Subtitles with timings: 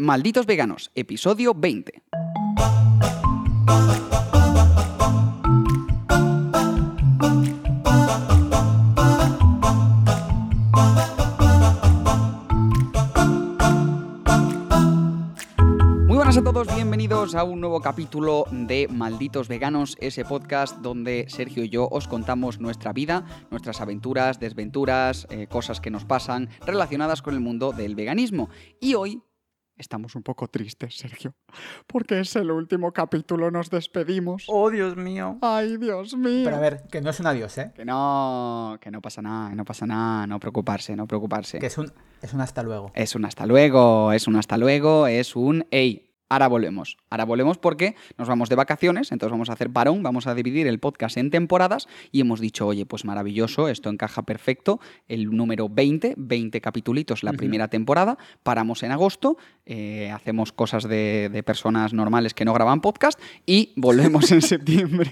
[0.00, 2.02] Malditos Veganos, episodio 20.
[16.06, 21.26] Muy buenas a todos, bienvenidos a un nuevo capítulo de Malditos Veganos, ese podcast donde
[21.28, 26.48] Sergio y yo os contamos nuestra vida, nuestras aventuras, desventuras, eh, cosas que nos pasan
[26.64, 28.48] relacionadas con el mundo del veganismo.
[28.80, 29.22] Y hoy
[29.80, 31.34] estamos un poco tristes, Sergio,
[31.86, 34.44] porque es el último capítulo, nos despedimos.
[34.48, 35.38] Oh, Dios mío.
[35.42, 36.44] Ay, Dios mío.
[36.44, 37.72] Pero a ver, que no es un adiós, ¿eh?
[37.74, 41.58] Que no, que no pasa nada, que no pasa nada, no preocuparse, no preocuparse.
[41.58, 42.92] Que es un, es un hasta luego.
[42.94, 46.09] Es un hasta luego, es un hasta luego, es un hey.
[46.30, 46.96] Ahora volvemos.
[47.10, 50.68] Ahora volvemos porque nos vamos de vacaciones, entonces vamos a hacer parón, vamos a dividir
[50.68, 55.68] el podcast en temporadas y hemos dicho, oye, pues maravilloso, esto encaja perfecto, el número
[55.68, 61.92] 20, 20 capitulitos la primera temporada, paramos en agosto, eh, hacemos cosas de, de personas
[61.92, 65.10] normales que no graban podcast y volvemos en septiembre.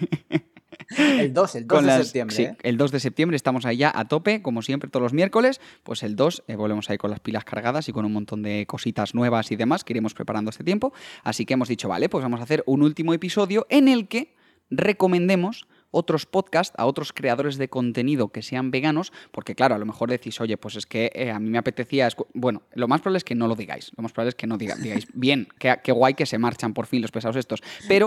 [0.97, 2.57] El 2, el 2 Con de las- septiembre, sí, ¿eh?
[2.63, 5.61] el 2 de septiembre estamos ahí ya a tope, como siempre, todos los miércoles.
[5.83, 8.65] Pues el 2 eh, volvemos ahí con las pilas cargadas y con un montón de
[8.67, 10.93] cositas nuevas y demás que iremos preparando este tiempo.
[11.25, 14.35] Así que hemos dicho, vale, pues vamos a hacer un último episodio en el que
[14.71, 19.87] recomendemos otros podcasts a otros creadores de contenido que sean veganos, porque claro, a lo
[19.87, 22.07] mejor decís, oye, pues es que eh, a mí me apetecía...
[22.09, 22.27] escu-".
[22.35, 24.59] Bueno, lo más probable es que no lo digáis, lo más probable es que no
[24.59, 28.07] diga- digáis, bien, qué, qué guay que se marchan por fin los pesados estos, pero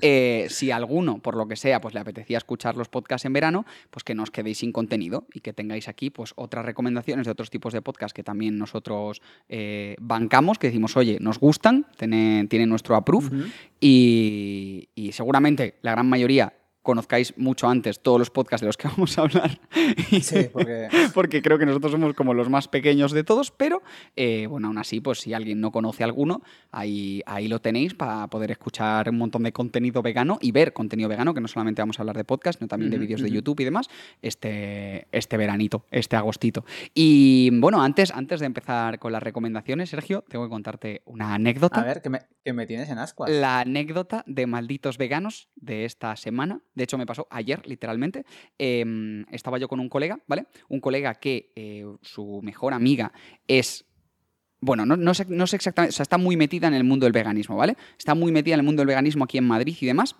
[0.00, 3.64] eh, si alguno, por lo que sea, pues le apetecía escuchar los podcasts en verano,
[3.90, 7.30] pues que no os quedéis sin contenido y que tengáis aquí pues otras recomendaciones de
[7.32, 12.48] otros tipos de podcasts que también nosotros eh, bancamos, que decimos, oye, nos gustan, tienen,
[12.48, 13.30] tienen nuestro approve
[13.80, 19.16] y seguramente la gran mayoría conozcáis mucho antes todos los podcasts de los que vamos
[19.18, 19.60] a hablar.
[20.20, 23.82] Sí, porque porque creo que nosotros somos como los más pequeños de todos, pero
[24.16, 28.26] eh, bueno, aún así, pues si alguien no conoce alguno, ahí, ahí lo tenéis para
[28.28, 31.98] poder escuchar un montón de contenido vegano y ver contenido vegano, que no solamente vamos
[31.98, 33.32] a hablar de podcast, sino también de vídeos de.
[33.32, 33.88] YouTube y demás,
[34.20, 36.66] este, este veranito, este agostito.
[36.94, 41.80] Y bueno, antes, antes de empezar con las recomendaciones, Sergio, tengo que contarte una anécdota.
[41.80, 43.30] a ver, que me, que me tienes en ascuas.
[43.30, 48.24] La anécdota de malditos veganos de esta semana, de hecho me pasó ayer literalmente,
[48.58, 50.46] em, estaba yo con un colega, ¿vale?
[50.68, 53.12] Un colega que eh, su mejor amiga
[53.46, 53.84] es...
[54.60, 57.04] Bueno, no, no sé, no sé exactamente, o sea, está muy metida en el mundo
[57.04, 57.76] del veganismo, ¿vale?
[57.98, 60.14] Está muy metida en el mundo del veganismo aquí en Madrid y demás.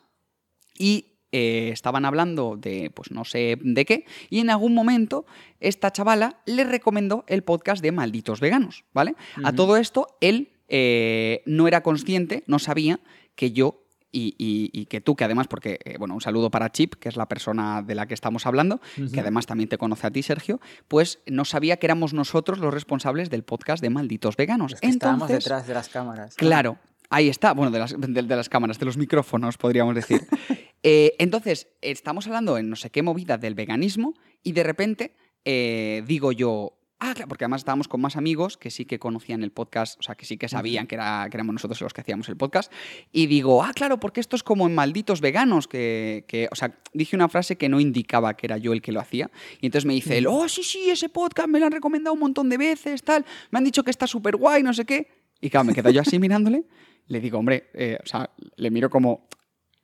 [0.77, 5.25] Y eh, estaban hablando de, pues no sé de qué, y en algún momento
[5.61, 9.15] esta chavala le recomendó el podcast de Malditos Veganos, ¿vale?
[9.43, 13.01] A todo esto, él eh, no era consciente, no sabía
[13.35, 13.82] que yo
[14.13, 17.09] y, y- y que tú, que además, porque, eh, bueno, un saludo para Chip, que
[17.09, 18.81] es la persona de la que estamos hablando,
[19.13, 22.73] que además también te conoce a ti, Sergio, pues no sabía que éramos nosotros los
[22.73, 24.75] responsables del podcast de Malditos Veganos.
[24.75, 26.37] Que estábamos detrás de las cámaras.
[26.37, 26.79] Claro,
[27.11, 27.53] ahí está.
[27.55, 30.21] Bueno, de las, de, de las cámaras, de los micrófonos, podríamos decir.
[30.85, 35.15] Eh, entonces, estamos hablando en no sé qué movida del veganismo y de repente
[35.45, 36.73] eh, digo yo.
[37.05, 40.03] Ah, claro, porque además estábamos con más amigos que sí que conocían el podcast, o
[40.05, 42.73] sea, que sí que sabían que, era, que éramos nosotros los que hacíamos el podcast.
[43.11, 46.79] Y digo, ah, claro, porque esto es como en malditos veganos, que, que- o sea,
[46.93, 49.33] dije una frase que no indicaba que era yo el que lo hacía.
[49.61, 52.21] Y entonces me dice él, oh, sí, sí, ese podcast me lo han recomendado un
[52.21, 55.09] montón de veces, tal, me han dicho que está súper guay, no sé qué.
[55.41, 56.63] Y claro, me quedo yo así mirándole,
[57.09, 59.27] le digo, hombre, eh, o sea, le miro como,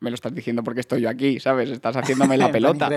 [0.00, 1.70] me lo estás diciendo porque estoy yo aquí, ¿sabes?
[1.70, 2.88] Estás haciéndome la pelota.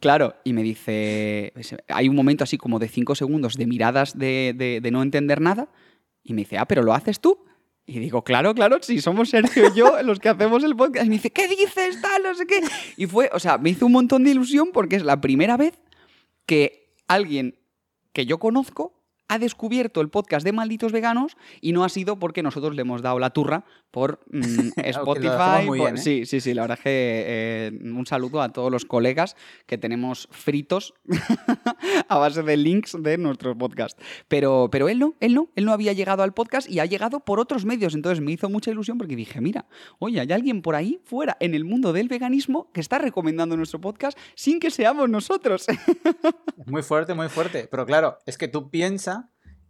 [0.00, 1.52] Claro, y me dice,
[1.88, 5.40] hay un momento así como de cinco segundos de miradas de, de- de no entender
[5.40, 5.68] nada,
[6.22, 7.38] y me dice, ah, pero lo haces tú.
[7.88, 11.06] Y digo, claro, claro, si somos Sergio y yo los que hacemos el podcast.
[11.06, 12.00] Y me dice, ¿qué dices?
[12.02, 12.60] Tal, no sé qué.
[12.96, 15.74] Y fue, o sea, me hizo un montón de ilusión porque es la primera vez
[16.46, 17.54] que alguien
[18.12, 18.95] que yo conozco
[19.28, 23.02] ha descubierto el podcast de Malditos Veganos y no ha sido porque nosotros le hemos
[23.02, 25.66] dado la turra por mm, Spotify.
[25.66, 25.98] por- bien, ¿eh?
[25.98, 29.78] Sí, sí, sí, la verdad es que eh, un saludo a todos los colegas que
[29.78, 30.94] tenemos fritos
[32.08, 34.00] a base de links de nuestros podcasts.
[34.28, 37.20] Pero, pero él no, él no, él no había llegado al podcast y ha llegado
[37.20, 37.94] por otros medios.
[37.94, 39.66] Entonces me hizo mucha ilusión porque dije, mira,
[39.98, 43.80] oye, hay alguien por ahí fuera en el mundo del veganismo que está recomendando nuestro
[43.80, 45.66] podcast sin que seamos nosotros.
[46.66, 47.68] Muy fuerte, muy fuerte.
[47.70, 49.25] Pero claro, es que tú piensas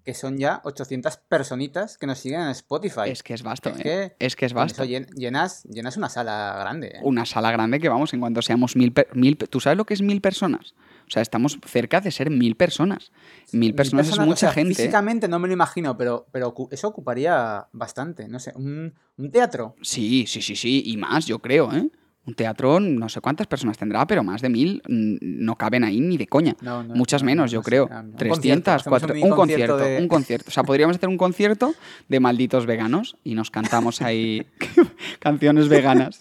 [0.06, 3.10] que son ya 800 personitas que nos siguen en Spotify.
[3.10, 3.82] es que es vasto, Es ¿eh?
[4.18, 4.82] que Es que es vasto.
[4.84, 6.92] eso llen- llenas, llenas una sala grande.
[6.94, 7.00] ¿eh?
[7.02, 10.02] Una sala grande que vamos, en cuanto seamos mil, mil ¿Tú sabes lo que es
[10.02, 10.74] mil personas?
[11.08, 13.10] O sea, estamos cerca de ser mil personas.
[13.52, 14.72] Mil Mil personas, es o mucha sea, gente.
[14.74, 14.76] ¿eh?
[14.76, 18.28] Físicamente no me lo imagino, pero, pero eso ocuparía bastante.
[18.28, 19.74] No sé, un, un teatro.
[19.82, 20.82] Sí, sí, sí, sí.
[20.86, 21.90] Y más, yo creo, ¿eh?
[22.26, 26.00] Un teatro, no sé cuántas personas tendrá, pero más de mil mm, no caben ahí
[26.00, 26.56] ni de coña.
[26.60, 27.88] No, no, Muchas no, menos, no yo creo.
[27.88, 28.08] no, no.
[28.10, 29.22] Un 300, concierto, hacemos 400.
[29.26, 30.44] un Un concierto, concierto de- un concierto.
[30.48, 31.74] O sea, podríamos hacer un concierto
[32.08, 34.44] de malditos veganos y nos cantamos ahí
[35.20, 36.20] canciones veganas.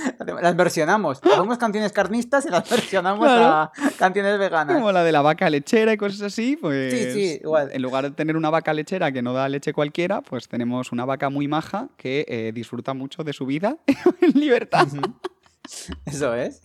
[0.42, 1.20] Las versionamos.
[1.22, 3.44] Hacemos canciones carnistas y las versionamos Claro.
[3.44, 4.74] a canciones veganas.
[4.76, 6.92] Como la de la vaca lechera y cosas así, pues.
[6.92, 7.70] Sí, sí, igual.
[7.72, 11.04] En lugar de tener una vaca lechera que no da leche cualquiera, pues tenemos una
[11.04, 13.76] vaca muy maja que eh, disfruta mucho de su vida
[14.20, 14.86] en libertad.
[16.06, 16.62] Eso es.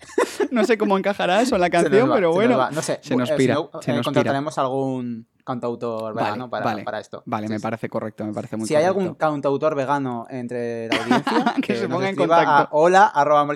[0.52, 2.72] No sé cómo encajará eso en la canción, va, pero bueno.
[2.72, 3.00] No sé.
[3.04, 4.04] se nos eh, si pira, no, se eh, nos pira.
[4.04, 6.84] contrataremos algún cantautor Vale, vegano para, vale.
[6.84, 7.24] para esto.
[7.26, 7.64] Vale, Sí, me sí.
[7.64, 9.00] parece correcto, me parece muy Si hay correcto.
[9.02, 12.76] algún cantautor vegano entre la audiencia, Que se nos ponga en escriba a contacto.
[12.76, 13.48] hola arroba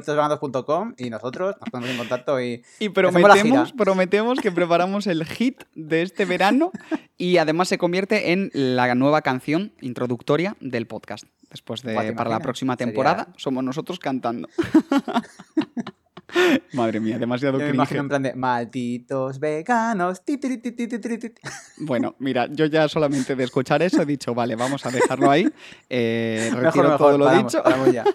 [0.97, 6.03] y nosotros nos ponemos en contacto y Y prometemos, prometemos que preparamos el hit de
[6.03, 6.71] este verano
[7.17, 11.25] y además se convierte en la nueva canción introductoria del podcast.
[11.49, 14.47] Después de ¿te para la próxima Sería- temporada somos nosotros cantando.
[16.73, 17.75] Madre mía, demasiado yo me cringe.
[17.75, 20.23] imagino en plan de malditos veganos.
[20.23, 21.31] ti, ti, ti, ti, ti, ti, ti".
[21.77, 25.47] Bueno, mira, yo ya solamente de escuchar eso he dicho, vale, vamos a dejarlo ahí.
[25.89, 27.63] Eh, retiro Mejor, mejor, todo lo paramos, dicho.
[27.63, 28.03] paramos ya.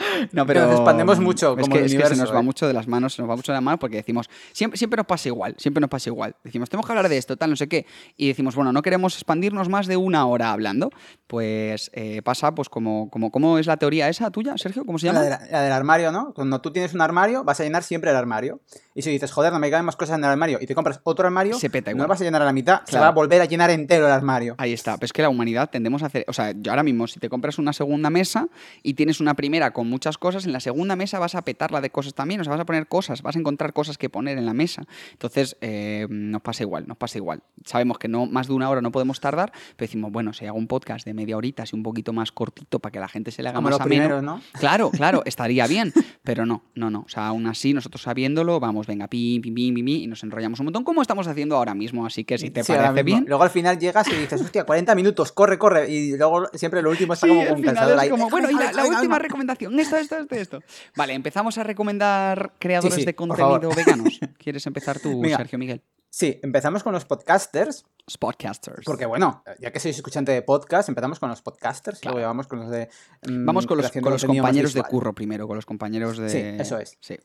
[0.32, 2.42] No, Que nos expandemos mucho es como que, el es que se nos va ¿eh?
[2.42, 4.96] mucho de las manos, se nos va mucho de las manos porque decimos, siempre, siempre
[4.96, 6.34] nos pasa igual, siempre nos pasa igual.
[6.44, 7.86] Decimos, tenemos que hablar de esto, tal, no sé qué.
[8.16, 10.90] Y decimos, bueno, no queremos expandirnos más de una hora hablando.
[11.26, 14.84] Pues eh, pasa, pues como, como, ¿cómo es la teoría esa tuya, Sergio?
[14.84, 15.20] ¿Cómo se llama?
[15.20, 16.32] La, de la- la del armario, ¿no?
[16.34, 18.60] Cuando tú tienes un armario, vas a llenar siempre el armario.
[18.94, 21.00] Y si dices, joder, no me caben más cosas en el armario, y te compras
[21.04, 22.06] otro armario, Se peta no igual.
[22.06, 24.12] lo vas a llenar a la mitad, se va a volver a llenar entero el
[24.12, 24.54] armario.
[24.58, 24.94] Ahí está.
[24.96, 26.24] Pero es que la humanidad tendemos a hacer.
[26.28, 28.48] O sea, yo ahora mismo, si te compras una segunda mesa
[28.82, 31.90] y tienes una primera con muchas cosas, en la segunda mesa vas a petarla de
[31.90, 32.40] cosas también.
[32.40, 34.84] O sea, vas a poner cosas, vas a encontrar cosas que poner en la mesa.
[35.12, 37.42] Entonces, eh, nos pasa igual, nos pasa igual.
[37.64, 40.58] Sabemos que no más de una hora no podemos tardar, pero decimos, bueno, si hago
[40.58, 43.42] un podcast de media horita, así un poquito más cortito para que la gente se
[43.42, 44.22] le haga Como más ameno.
[44.22, 44.40] ¿no?
[44.52, 45.92] Claro, claro, estaría bien,
[46.22, 47.00] pero no, no, no.
[47.00, 50.60] O sea, aún así, nosotros sabiéndolo, vamos, venga, pim, pim, pim, pim, y nos enrollamos
[50.60, 52.06] un montón, como estamos haciendo ahora mismo.
[52.06, 54.94] Así que si te Sí, parece bien, Luego al final llegas y dices, hostia, 40
[54.94, 55.90] minutos, corre, corre.
[55.90, 59.18] Y luego siempre lo último está Sí, como cansador es como, bueno, y la, última
[59.18, 59.56] venga.
[59.80, 60.60] Esto, esto, esto, esto.
[60.96, 64.18] Vale, empezamos a recomendar creadores Sí, sí, de contenido veganos.
[64.38, 65.22] ¿Quieres empezar tú.
[65.24, 65.82] Sergio Miguel?
[66.12, 67.84] Sí, empezamos con los podcasters,
[68.18, 68.84] Podcasters.
[68.84, 72.16] porque bueno, ya que sois escuchante de podcast, empezamos con los podcasters, Claro.
[72.16, 72.88] luego vamos con los de...
[73.28, 76.28] mm, Vamos con los, con los compañeros de curro primero, con los compañeros de...
[76.28, 76.96] Sí, eso es.
[77.00, 77.16] Sí.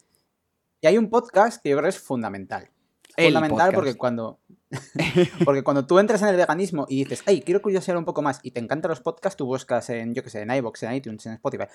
[0.82, 2.70] Y hay un podcast que yo creo que es fundamental.
[3.18, 3.76] El fundamental podcast.
[3.76, 4.40] porque cuando
[5.46, 8.40] porque cuando tú entras en el veganismo y dices, ay, quiero curiosear un poco más
[8.44, 11.26] y te encantan los podcasts, tú buscas en, yo que sé, en iVoox, en iTunes,
[11.26, 11.66] en Spotify,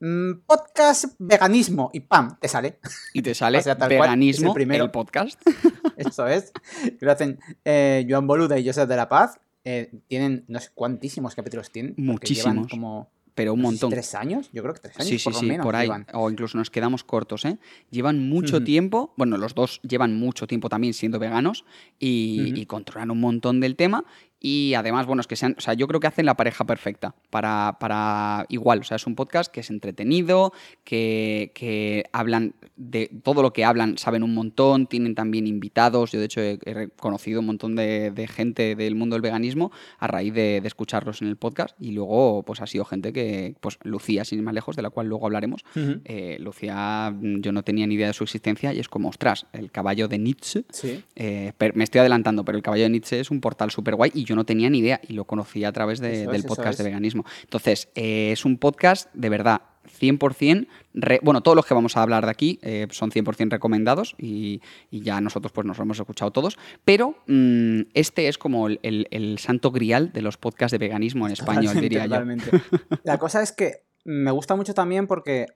[0.00, 2.38] mm, podcast veganismo y ¡pam!
[2.40, 2.78] te sale.
[3.12, 4.84] Y te sale O sea, tal cual, es el veganismo, primero.
[4.84, 5.40] el podcast.
[5.96, 6.52] Eso es.
[7.00, 9.40] Lo hacen eh, Joan Boluda y Josep de la Paz.
[9.64, 11.94] Eh, tienen, no sé cuántísimos capítulos tienen.
[11.94, 12.68] porque Llevan Muchísimos.
[12.70, 13.90] como Pero un no montón.
[13.90, 15.08] tres años, yo creo que tres años.
[15.08, 15.86] Sí, sí, por lo sí, menos por ahí.
[15.86, 16.06] llevan.
[16.12, 17.56] O incluso nos quedamos cortos, ¿eh?
[17.90, 21.64] Llevan mucho tiempo, bueno, los dos llevan mucho tiempo también siendo veganos
[22.00, 24.04] y controlan un montón del tema.
[24.40, 27.14] Y además, bueno, es que sean, o sea, yo creo que hacen la pareja perfecta
[27.30, 28.80] para, para igual.
[28.80, 30.52] O sea, es un podcast que es entretenido,
[30.84, 36.12] que, que hablan de todo lo que hablan, saben un montón, tienen también invitados.
[36.12, 39.72] Yo, de hecho, he, he conocido un montón de, de gente del mundo del veganismo
[39.98, 41.74] a raíz de, de escucharlos en el podcast.
[41.80, 44.90] Y luego, pues ha sido gente que, pues, Lucía, sin ir más lejos, de la
[44.90, 45.64] cual luego hablaremos.
[46.04, 49.46] Eh, Lucía, mm, yo no tenía ni idea de su existencia y es como, ostras,
[49.52, 50.64] el caballo de Nietzsche.
[50.70, 51.02] Sí.
[51.16, 54.27] Eh, me estoy adelantando, pero el caballo de Nietzsche es un portal súper guay y
[54.28, 56.84] yo no tenía ni idea y lo conocí a través de- del es, podcast de
[56.84, 57.24] veganismo.
[57.42, 59.62] Entonces, eh, es un podcast de verdad
[60.00, 64.14] 100%, re- bueno, todos los que vamos a hablar de aquí eh, son 100% recomendados
[64.18, 68.68] y, y ya nosotros pues nos lo hemos escuchado todos, pero mm, este es como
[68.68, 72.98] el, el- el santo grial de los podcasts de veganismo en español, Totalmente, diría yo.
[73.04, 75.46] La cosa es que me gusta mucho también porque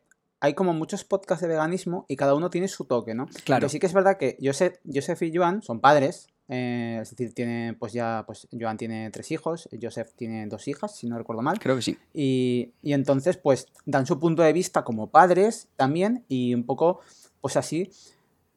[0.40, 3.26] hay como muchos podcasts de veganismo y cada uno tiene su toque, ¿no?
[3.44, 3.60] Claro.
[3.60, 7.32] Pero sí que es verdad que Joseph, Joseph y Joan son padres, eh, es decir,
[7.32, 11.40] tienen, pues ya, pues Joan tiene tres hijos, Joseph tiene dos hijas, si no recuerdo
[11.40, 11.58] mal.
[11.58, 11.96] Creo que sí.
[12.12, 17.00] Y, y entonces, pues, dan su punto de vista como padres también y un poco,
[17.40, 17.90] pues así,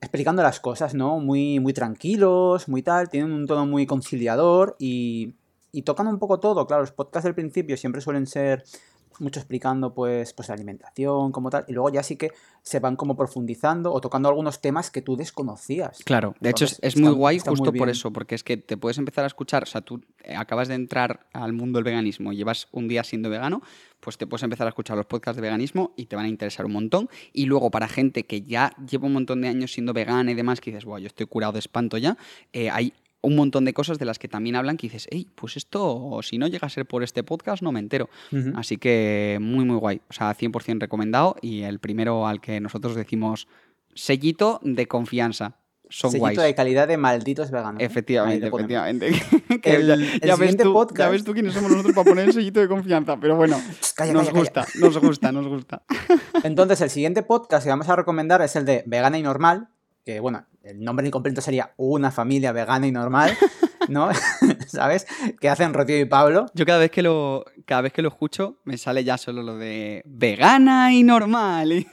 [0.02, 1.20] explicando las cosas, ¿no?
[1.22, 5.34] Muy, muy tranquilos, muy tal, tienen un tono muy conciliador y,
[5.72, 6.68] y tocan un poco todo.
[6.68, 8.66] Claro, los podcasts del principio siempre suelen ser
[9.20, 12.32] mucho explicando, pues, pues la alimentación, como tal, y luego ya sí que
[12.62, 16.00] se van como profundizando o tocando algunos temas que tú desconocías.
[16.04, 18.98] Claro, de hecho es, muy guay muy justo por eso, porque es que te puedes
[18.98, 22.38] empezar a escuchar, o sea, tú eh, acabas de entrar al mundo del veganismo y
[22.38, 23.62] llevas un día siendo vegano,
[24.00, 26.66] pues te puedes empezar a escuchar los podcasts de veganismo y te van a interesar
[26.66, 27.10] un montón.
[27.34, 30.62] Y luego para gente que ya lleva un montón de años siendo vegana y demás,
[30.62, 32.18] que dices, wow, yo estoy curado de espanto ya,
[32.54, 32.94] eh, hay
[33.26, 36.38] un montón de cosas de las que también hablan que dices, hey, pues esto, si
[36.38, 38.10] no llega a ser por este podcast, no me entero.
[38.56, 40.02] Así que muy, muy guay.
[40.10, 43.48] O sea, 100% recomendado y el primero al que nosotros decimos
[43.94, 45.58] sellito de confianza.
[45.88, 46.40] Son Sellito guays.
[46.40, 47.80] de calidad de malditos veganos.
[47.80, 47.86] ¿eh?
[47.86, 49.08] Efectivamente, efectivamente.
[49.64, 52.26] El- ya, el ya ves tú, podcast- ya ves tú quiénes somos nosotros para poner
[52.26, 53.62] el sellito de confianza, pero bueno,
[53.96, 55.84] Calla, nos calla, gusta, nos gusta, nos gusta.
[56.44, 59.68] Entonces, el siguiente podcast que vamos a recomendar es el de Vegana y Normal,
[60.04, 63.38] que bueno, el nombre incompleto sería Una familia vegana y normal,
[63.90, 64.10] ¿no?
[64.68, 65.06] ¿Sabes?
[65.40, 66.46] Que hacen Rocío y Pablo.
[66.54, 69.58] Yo cada vez que lo, cada vez que lo escucho me sale ya solo lo
[69.58, 71.72] de vegana y normal.
[71.74, 71.88] y-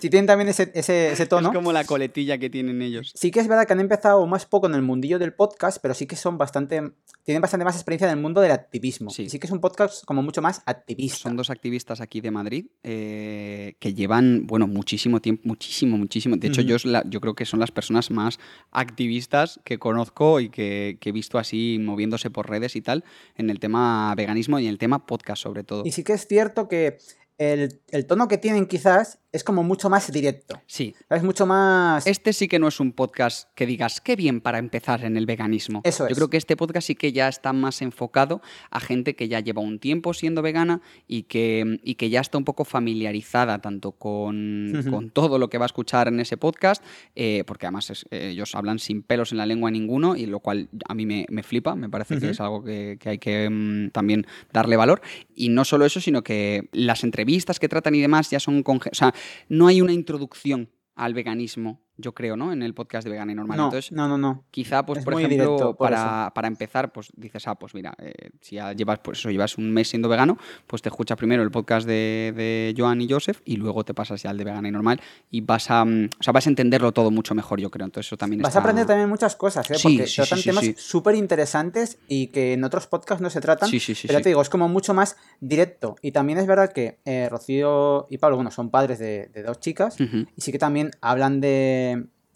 [0.00, 1.48] Si tienen también ese, ese, ese tono.
[1.48, 3.12] Es como la coletilla que tienen ellos.
[3.14, 5.94] Sí que es verdad que han empezado más poco en el mundillo del podcast, pero
[5.94, 6.92] sí que son bastante.
[7.24, 9.10] Tienen bastante más experiencia en el mundo del activismo.
[9.10, 9.30] Sí.
[9.30, 11.18] Sí, que es un podcast como mucho más activista.
[11.18, 16.36] Son dos activistas aquí de Madrid eh, que llevan, bueno, muchísimo tiempo, muchísimo, muchísimo.
[16.36, 18.38] De hecho, yo, yo creo que son las personas más
[18.72, 23.04] activistas que conozco y que, que he visto así moviéndose por redes y tal
[23.36, 25.84] en el tema veganismo y en el tema podcast sobre todo.
[25.84, 26.98] Y sí que es cierto que
[27.38, 30.60] el, el tono que tienen quizás es como mucho más directo.
[30.66, 32.06] Sí, Es mucho más.
[32.06, 35.24] Este sí que no es un podcast que digas, qué bien para empezar en el
[35.26, 35.80] veganismo.
[35.84, 36.16] Eso Yo es.
[36.16, 39.62] creo que este podcast sí que ya está más enfocado a gente que ya lleva
[39.62, 44.84] un tiempo siendo vegana y que, y que ya está un poco familiarizada tanto con,
[44.90, 46.82] con todo lo que va a escuchar en ese podcast,
[47.16, 50.40] eh, porque además es- eh, ellos hablan sin pelos en la lengua ninguno, y lo
[50.40, 53.48] cual a mí me, me flipa, me parece que es algo que, que hay que
[53.50, 55.00] mm, también darle valor.
[55.34, 58.62] Y no solo eso, sino que las entrevistas que tratan y demás ya son...
[58.62, 59.14] con ge- O sea,
[59.48, 62.52] no hay una introducción al veganismo, yo creo, ¿no?
[62.52, 63.56] En el podcast de Vegana y Normal.
[63.56, 64.44] no, Entonces, no, no, no.
[64.50, 67.94] quizá, pues, es por ejemplo, directo, por para, para empezar, pues dices, ah, pues mira,
[67.98, 71.42] eh, si ya llevas, pues eso, llevas un mes siendo vegano, pues te escuchas primero
[71.42, 74.68] el podcast de, de Joan y Joseph y luego te pasas ya al de Vegana
[74.68, 77.70] y Normal y vas a, mm, o sea, vas a entenderlo todo mucho mejor, yo
[77.70, 77.84] creo.
[77.86, 78.60] Entonces eso también Vas está...
[78.60, 79.76] a aprender también muchas cosas, ¿eh?
[79.82, 83.68] Porque sí, tratan sí, temas súper interesantes y que en otros podcasts no se tratan.
[83.68, 85.96] Sí, sí, sí, pero ya te digo, es como mucho más directo.
[86.02, 89.60] Y también es verdad que eh, Rocío y Pablo, bueno, son padres de, de dos
[89.60, 89.96] chicas.
[90.00, 91.91] Y sí que también hablan de,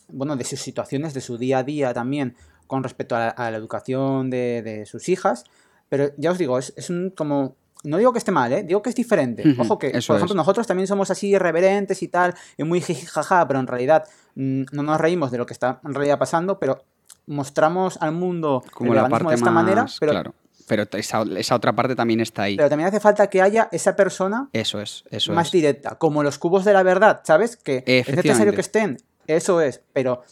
[0.08, 2.36] bueno, de sus situaciones, de su día a día también
[2.66, 5.44] con respecto a la, a la educación de, de sus hijas.
[5.88, 7.56] Pero ya os digo, es, es un como...
[7.84, 8.64] No digo que esté mal, ¿eh?
[8.64, 9.44] Digo que es diferente.
[9.58, 10.34] Ojo que, por ejemplo, es.
[10.34, 14.82] nosotros también somos así irreverentes y tal, y muy jijijaja, pero en realidad mm, no
[14.82, 16.82] nos reímos de lo que está en realidad pasando, pero
[17.26, 19.62] mostramos al mundo Como el la parte de esta más...
[19.64, 20.34] manera, pero, Claro.
[20.66, 22.56] Pero esa, esa otra parte también está ahí.
[22.56, 25.52] pero también hace falta que haya esa persona Eso es, eso más es.
[25.52, 27.56] directa, como los cubos de la verdad, ¿sabes?
[27.56, 28.54] Que es necesario Efectivamente.
[28.56, 28.96] que estén,
[29.28, 30.22] eso es, pero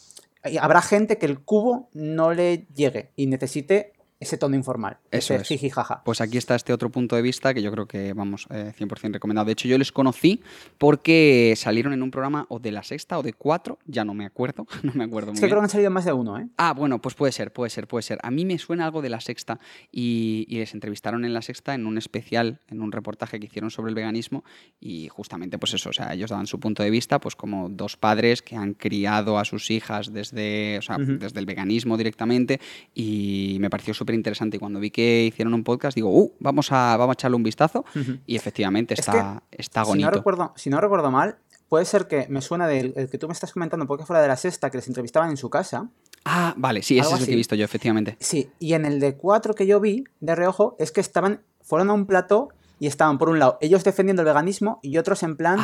[0.43, 5.33] hay- habrá gente que el cubo no le llegue y necesite ese tono informal, Eso
[5.33, 5.47] ese es.
[5.47, 6.01] jiji jaja.
[6.05, 9.13] Pues aquí está este otro punto de vista que yo creo que, vamos, eh, 100%
[9.13, 9.45] recomendado.
[9.45, 10.41] De hecho, yo les conocí
[10.77, 14.25] porque salieron en un programa o de la sexta o de cuatro, ya no me
[14.25, 15.49] acuerdo, no me acuerdo muy Es que bien.
[15.51, 16.47] creo que han salido más de uno, ¿eh?
[16.57, 18.19] Ah, bueno, pues puede ser, puede ser, puede ser.
[18.23, 19.59] A mí me suena algo de la sexta
[19.91, 23.71] y, y les entrevistaron en la sexta en un especial, en un reportaje que hicieron
[23.71, 24.43] sobre el veganismo
[24.79, 27.97] y justamente pues eso, o sea, ellos daban su punto de vista pues como dos
[27.97, 32.59] padres que han criado a sus hijas desde, o sea, desde el veganismo directamente
[32.93, 36.71] y me pareció súper interesante y cuando vi que hicieron un podcast digo, uh, vamos
[36.71, 37.85] a, vamos a echarle un vistazo
[38.27, 40.11] y efectivamente Es está, está Si no, bonito.
[40.11, 41.37] recuerdo, si no recuerdo mal,
[41.69, 44.27] puede ser que me suena del el que tú me estás comentando porque fuera de
[44.27, 45.89] la sexta, que les entrevistaban en su casa.
[46.25, 48.17] Ah, vale, sí, ese es el que he visto yo, efectivamente.
[48.19, 51.89] Sí, y en el de cuatro que yo vi de reojo es que estaban, fueron
[51.89, 55.37] a un plató y estaban por un lado ellos defendiendo el veganismo y otros en
[55.37, 55.55] plan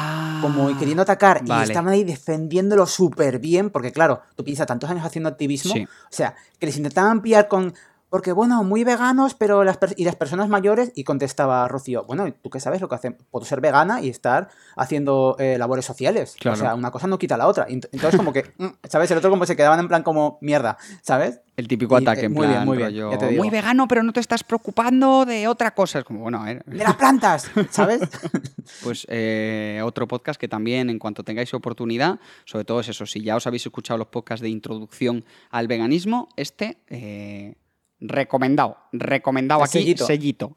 [0.41, 1.65] como Ah, queriendo atacar vale.
[1.65, 5.83] y estaban ahí defendiéndolo súper bien porque claro, tú piensas tantos años haciendo activismo, Sí.
[5.83, 7.73] o sea, que les intentaban pillar con
[8.11, 12.31] porque bueno, muy veganos, pero las per- y las personas mayores y contestaba Rocío, bueno,
[12.43, 13.17] ¿tú qué sabes lo que hacen?
[13.31, 16.35] Puedo ser vegana y estar haciendo eh, labores sociales.
[16.39, 16.57] Claro.
[16.57, 17.67] O sea, una cosa no quita la otra.
[17.69, 19.09] Ent- Entonces como que, mm, ¿sabes?
[19.11, 21.39] El otro como se quedaban en plan como mierda, ¿sabes?
[21.57, 23.41] El típico Y, ataque eh, en muy bien, plan muy bien, rollo, ya te digo.
[23.43, 25.99] muy vegano, pero no te estás preocupando de otra cosa.
[25.99, 26.63] Es como, bueno, a ver.
[26.65, 28.01] De las plantas, ¿sabes?
[28.83, 33.21] Pues eh, otro podcast que también, en cuanto tengáis oportunidad, sobre todo es eso, si
[33.21, 37.55] ya os habéis escuchado los podcasts de introducción al veganismo, este eh,
[38.01, 40.05] recomendado, recomendado El aquí, sellito.
[40.05, 40.55] sellito.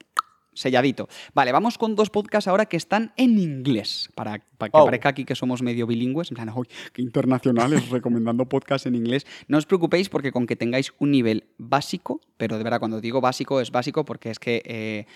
[0.55, 1.09] Selladito.
[1.35, 4.09] Vale, vamos con dos podcasts ahora que están en inglés.
[4.15, 4.85] Para, para que Oh.
[4.85, 6.31] parezca aquí que somos medio bilingües.
[6.31, 7.89] En plan, ¡ay, qué internacionales!
[7.91, 9.27] recomendando podcasts en inglés.
[9.49, 13.21] No os preocupéis porque con que tengáis un nivel básico, pero de verdad, cuando digo
[13.21, 15.07] básico, es básico porque es que eh,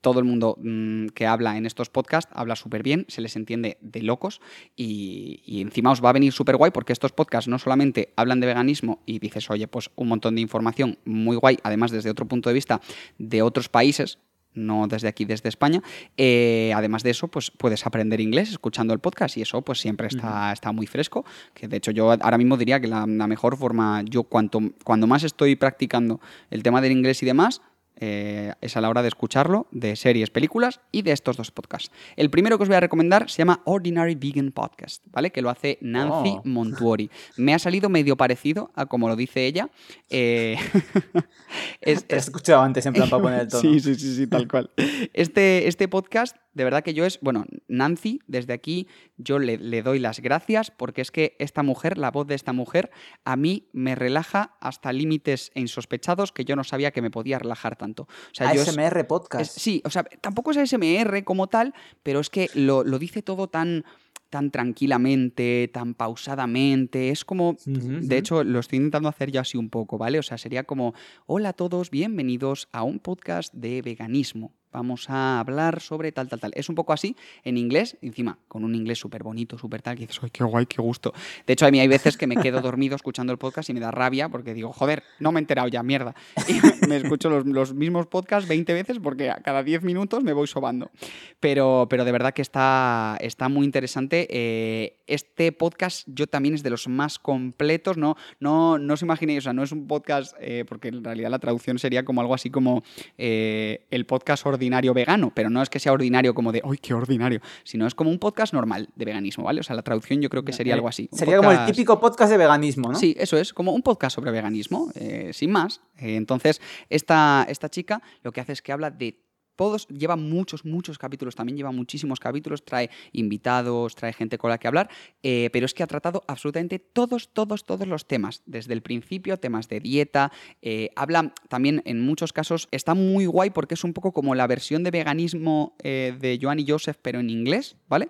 [0.00, 3.78] todo el mundo mm, que habla en estos podcasts habla súper bien, se les entiende
[3.80, 4.40] de locos
[4.76, 8.40] y, y encima os va a venir súper guay porque estos podcasts no solamente hablan
[8.40, 12.26] de veganismo y dices, oye, pues un montón de información muy guay, además desde otro
[12.26, 12.80] punto de vista
[13.18, 14.18] de otros países,
[14.58, 15.82] no desde aquí, desde España.
[16.16, 20.08] Eh, además de eso, pues puedes aprender inglés escuchando el podcast y eso pues siempre
[20.08, 21.24] está, está muy fresco.
[21.54, 25.06] Que de hecho yo ahora mismo diría que la, la mejor forma, yo cuanto, cuando
[25.06, 27.62] más estoy practicando el tema del inglés y demás,
[28.00, 31.90] eh, es a la hora de escucharlo, de series, películas y de estos dos podcasts.
[32.16, 35.30] El primero que os voy a recomendar se llama Ordinary Vegan Podcast, ¿vale?
[35.30, 36.42] Que lo hace Nancy Oh.
[36.44, 37.10] Montuori.
[37.36, 39.68] Me ha salido medio parecido a como lo dice ella.
[40.10, 40.56] Eh,
[41.80, 43.62] es- Te he escuchado antes en plan para poner el tono.
[43.62, 44.70] Sí, sí, sí, sí, tal cual.
[45.12, 49.82] Este, este podcast, de verdad que yo es, bueno, Nancy, desde aquí yo le, le
[49.82, 52.90] doy las gracias porque es que esta mujer, la voz de esta mujer,
[53.24, 57.76] a mí me relaja hasta límites insospechados que yo no sabía que me podía relajar
[57.76, 58.02] tanto.
[58.02, 59.56] O sea, yo es- ASMR podcast.
[59.56, 61.72] es- sí, o sea, tampoco es ASMR como tal,
[62.02, 63.84] pero es que lo, lo dice todo tan
[64.30, 69.70] tan tranquilamente, tan pausadamente, es como, de hecho, lo estoy intentando hacer yo así un
[69.70, 70.18] poco, ¿vale?
[70.18, 70.92] O sea, sería como,
[71.24, 74.52] hola a todos, bienvenidos a un podcast de veganismo.
[74.78, 76.52] Vamos a hablar sobre tal, tal, tal.
[76.54, 80.06] Es un poco así en inglés, encima, con un inglés súper bonito, súper tal, que
[80.06, 81.12] dices, ¡ay, qué guay, qué gusto!
[81.48, 83.80] De hecho, a mí hay veces que me quedo dormido escuchando el podcast y me
[83.80, 86.14] da rabia porque digo, joder, no me he enterado ya, mierda.
[86.46, 90.32] Y me escucho los, los mismos podcasts 20 veces porque a cada 10 minutos me
[90.32, 90.92] voy sobando.
[91.40, 94.28] Pero, pero de verdad que está, está muy interesante.
[94.30, 97.96] Eh, este podcast yo también es de los más completos.
[97.96, 101.30] No, no, no os imaginéis, o sea, no es un podcast, eh, porque en realidad
[101.30, 102.84] la traducción sería como algo así como
[103.16, 106.94] eh, el podcast ordinario vegano, pero no es que sea ordinario como de, ¡ay, qué
[106.94, 107.40] ordinario!
[107.64, 109.60] Sino es como un podcast normal de veganismo, ¿vale?
[109.60, 111.08] O sea, la traducción yo creo que sería Eh, algo así.
[111.10, 112.98] un Sería como el típico podcast de veganismo, ¿no?
[112.98, 115.80] Sí, eso es, como un podcast sobre veganismo, eh, sin más.
[115.98, 119.20] Eh, entonces, esta, esta chica lo que hace es que habla de
[119.58, 124.58] todos, lleva muchos, muchos capítulos, también lleva muchísimos capítulos, trae invitados, trae gente con la
[124.58, 124.88] que hablar,
[125.24, 129.36] eh, pero es que ha tratado absolutamente todos, todos, todos los temas, desde el principio,
[129.36, 130.30] temas de dieta,
[130.62, 134.46] eh, habla también en muchos casos, está muy guay porque es un poco como la
[134.46, 138.08] versión de veganismo eh, de Joan y Joseph, pero en inglés, ¿vale?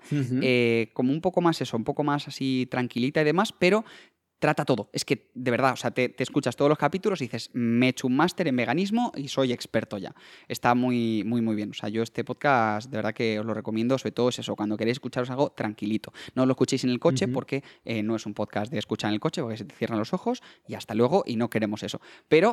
[0.92, 3.86] Como un poco más eso, un poco más así tranquilita y demás, pero
[4.38, 4.88] trata todo.
[4.92, 7.86] Es que, de verdad, o sea, te, te escuchas todos los capítulos y dices, me
[7.86, 10.14] he hecho un máster en veganismo y soy experto ya.
[10.46, 11.70] Está muy, muy, muy bien.
[11.70, 14.54] O sea, yo este podcast, de verdad que os lo recomiendo, sobre todo es eso,
[14.56, 16.12] cuando queréis escucharos algo tranquilito.
[16.34, 19.14] No lo escuchéis en el coche porque eh, no es un podcast de escuchar en
[19.14, 22.00] el coche, porque se te cierran los ojos y hasta luego y no queremos eso.
[22.28, 22.52] Pero,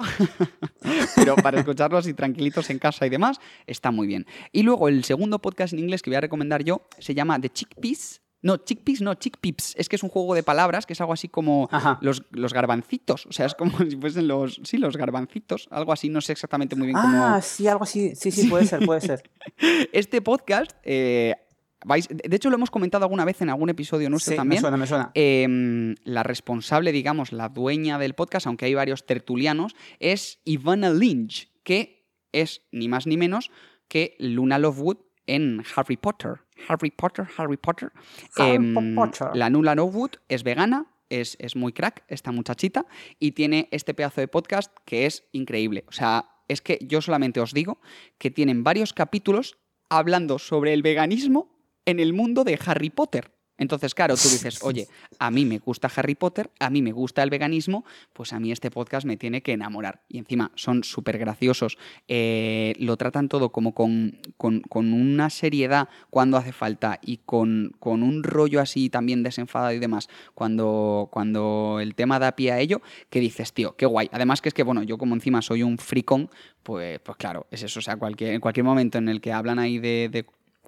[1.16, 4.26] pero para escucharlo así tranquilitos en casa y demás, está muy bien.
[4.52, 7.50] Y luego el segundo podcast en inglés que voy a recomendar yo se llama The
[7.50, 8.25] Chickpeas.
[8.46, 9.74] No, chickpeas, no, chickpeeps.
[9.76, 11.68] Es que es un juego de palabras que es algo así como
[12.02, 13.26] los, los garbancitos.
[13.26, 14.62] O sea, es como si fuesen los.
[14.64, 15.68] Sí, los garbancitos.
[15.72, 17.26] Algo así, no sé exactamente muy bien cómo.
[17.26, 18.14] Ah, sí, algo así.
[18.16, 19.24] Sí, sí, puede ser, puede ser.
[19.92, 20.72] Este podcast.
[20.84, 21.36] eh,
[21.84, 24.62] vais, de hecho, lo hemos comentado alguna vez en algún episodio nuestro Sí, me también.
[24.62, 25.12] suena, me suena.
[25.16, 31.50] Em, la responsable, digamos, la dueña del podcast, aunque hay varios tertulianos, es Ivana Lynch,
[31.64, 33.50] que es ni más ni menos
[33.88, 36.42] que Luna Lovewood en Harry Potter.
[36.68, 37.92] Harry Potter, Harry Potter.
[38.38, 39.30] Harry Em, Potter.
[39.34, 42.86] La Luna Lovewood es vegana, es, es muy crack esta muchachita
[43.20, 45.86] y tiene este pedazo de podcast que es increíble.
[45.88, 47.80] O sea, es que yo solamente os digo
[48.18, 49.58] que tienen varios capítulos
[49.90, 53.35] hablando sobre el veganismo en el mundo de Harry Potter.
[53.58, 54.88] Entonces, claro, tú dices, oye,
[55.20, 58.52] a mí me gusta Harry Potter, a mí me gusta el veganismo, pues a mí
[58.52, 60.02] este podcast me tiene que enamorar.
[60.10, 65.90] Y encima son súper graciosos, eh, lo tratan todo como con, con- con una seriedad
[66.10, 71.80] cuando hace falta y con, con un rollo así también desenfadado y demás cuando, cuando
[71.82, 74.10] el tema da pie a ello, que dices, tío, qué guay.
[74.12, 76.30] Además que es que, bueno, yo como encima soy un fricón,
[76.64, 77.80] pues, pues claro, es eso.
[77.80, 80.26] O sea, cualquier, en cualquier momento en el que hablan ahí de, de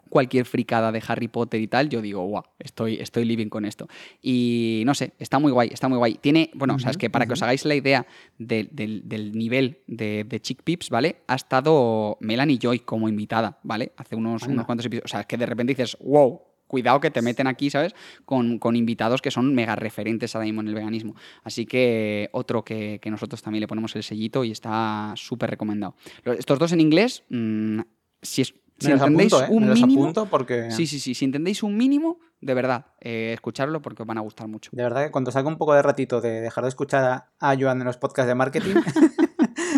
[0.07, 3.87] cualquier fricada de Harry Potter y tal, yo digo, guau, estoy, estoy living con esto.
[4.21, 6.15] Y no sé, está muy guay, está muy guay.
[6.15, 8.05] Tiene, bueno, o sea, es que para que os hagáis la idea
[8.37, 11.17] de- del, del nivel de, de Chick Pips, ¿vale?
[11.27, 13.91] Ha estado Melanie Joy como invitada, ¿vale?
[13.97, 15.05] Hace unos, unos cuantos episodios.
[15.05, 16.41] O sea, es que de repente dices, wow.
[16.67, 17.95] Cuidado que te meten aquí, ¿sabes?
[18.25, 21.15] Con, con invitados que son mega referentes ahora mismo en el veganismo.
[21.45, 25.95] Así que otro que, que nosotros también le ponemos el sellito y está súper recomendado.
[26.25, 27.79] Estos dos en inglés, mm,
[28.21, 29.55] si, es, si entendéis apunto, ¿eh?
[29.55, 30.71] un mínimo, porque...
[30.71, 31.15] Sí, sí, sí.
[31.15, 34.69] Si entendéis un mínimo, de verdad, eh, escucharlo porque os van a gustar mucho.
[34.73, 37.55] De verdad que cuando salga un poco de ratito de dejar de escuchar a, a
[37.59, 38.75] Joan en los podcasts de marketing,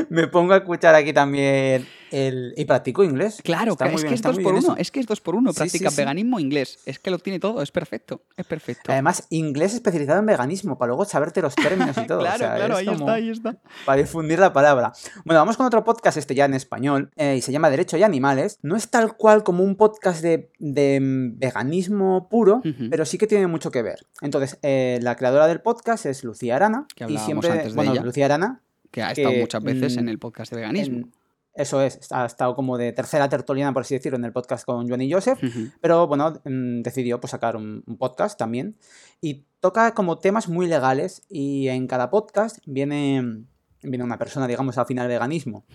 [0.09, 2.53] me pongo a escuchar aquí también el...
[2.57, 3.41] Y practico inglés.
[3.43, 4.75] Claro, Está muy es bien, que es está dos muy por bien uno.
[4.77, 5.51] Es que es dos por uno.
[5.51, 5.97] Sí, sí, Práctica sí.
[5.97, 6.79] veganismo, inglés.
[6.85, 7.61] Es que lo tiene todo.
[7.61, 8.23] Es perfecto.
[8.35, 8.91] Es perfecto.
[8.91, 12.19] Además, inglés especializado en veganismo, para luego saberte los términos y todo.
[12.19, 13.57] o claro, sea, claro, es ahí está, ahí está.
[13.85, 14.93] Para difundir la palabra.
[15.25, 18.03] Bueno, vamos con otro podcast, este ya en español, eh, y se llama Derecho y
[18.03, 18.57] Animales.
[18.61, 23.27] No es tal cual como un podcast de, de, mm, veganismo puro, pero sí que
[23.27, 24.05] tiene mucho que ver.
[24.21, 26.87] Entonces, eh, la creadora del podcast es Lucía Arana.
[26.95, 28.03] Que y siempre, antes de bueno, ella.
[28.03, 30.97] Lucía Arana Que ha estado que, muchas veces mm, en el podcast de veganismo.
[30.97, 31.11] en-
[31.53, 34.87] Eso es, ha estado como de tercera tertuliana, por así decirlo, en el podcast con
[34.87, 35.39] Joan y Joseph,
[35.81, 38.77] pero bueno, mm, decidió pues, sacar un, un podcast también.
[39.19, 43.43] Y toca como temas muy legales y en cada podcast viene,
[43.83, 45.65] viene una persona, digamos, al final veganismo.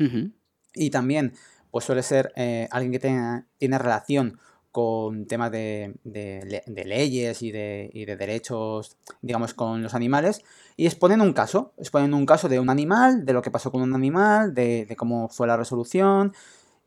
[0.75, 1.35] Y también
[1.71, 4.39] pues suele ser eh, alguien que tenga- tiene relación
[4.75, 9.95] con temas de, de le- de leyes y de, y de derechos, digamos, con los
[9.95, 10.43] animales,
[10.77, 13.83] y exponen un caso, exponen un caso de un animal, de lo que pasó con
[13.83, 16.33] un animal, de, de cómo fue la resolución,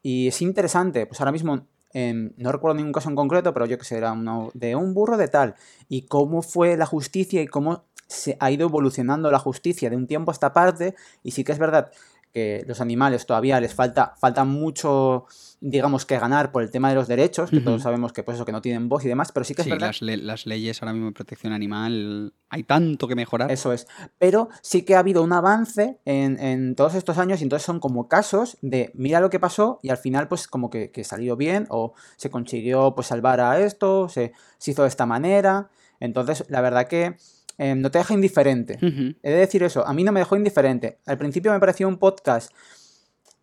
[0.03, 3.77] y es interesante, pues ahora mismo em, no recuerdo ningún caso en concreto, pero yo
[3.77, 5.55] que sé, era uno de un burro de tal,
[5.89, 10.07] y cómo fue la justicia y cómo se ha ido evolucionando la justicia de un
[10.07, 11.91] tiempo a esta parte, y sí que es verdad
[12.33, 15.25] que los animales todavía les falta, falta mucho,
[15.59, 18.45] digamos, que ganar por el tema de los derechos, que todos sabemos que pues eso,
[18.45, 20.45] que no tienen voz y demás, pero sí que es Sí, verdad las, le- las
[20.45, 23.51] leyes ahora mismo de protección animal hay tanto que mejorar.
[23.51, 23.87] Eso es.
[24.19, 27.79] Pero sí que ha habido un avance en, en todos estos años y entonces son
[27.79, 31.35] como casos de mira lo que pasó y al final pues como que, que salió
[31.35, 35.69] bien o se consiguió pues salvar a esto, se, se hizo de esta manera.
[35.99, 37.15] Entonces la verdad que
[37.57, 38.75] eh, no te deja indiferente.
[38.75, 39.15] Ujú.
[39.23, 40.99] He de decir eso, a mí no me dejó indiferente.
[41.07, 42.51] Al principio me pareció un podcast...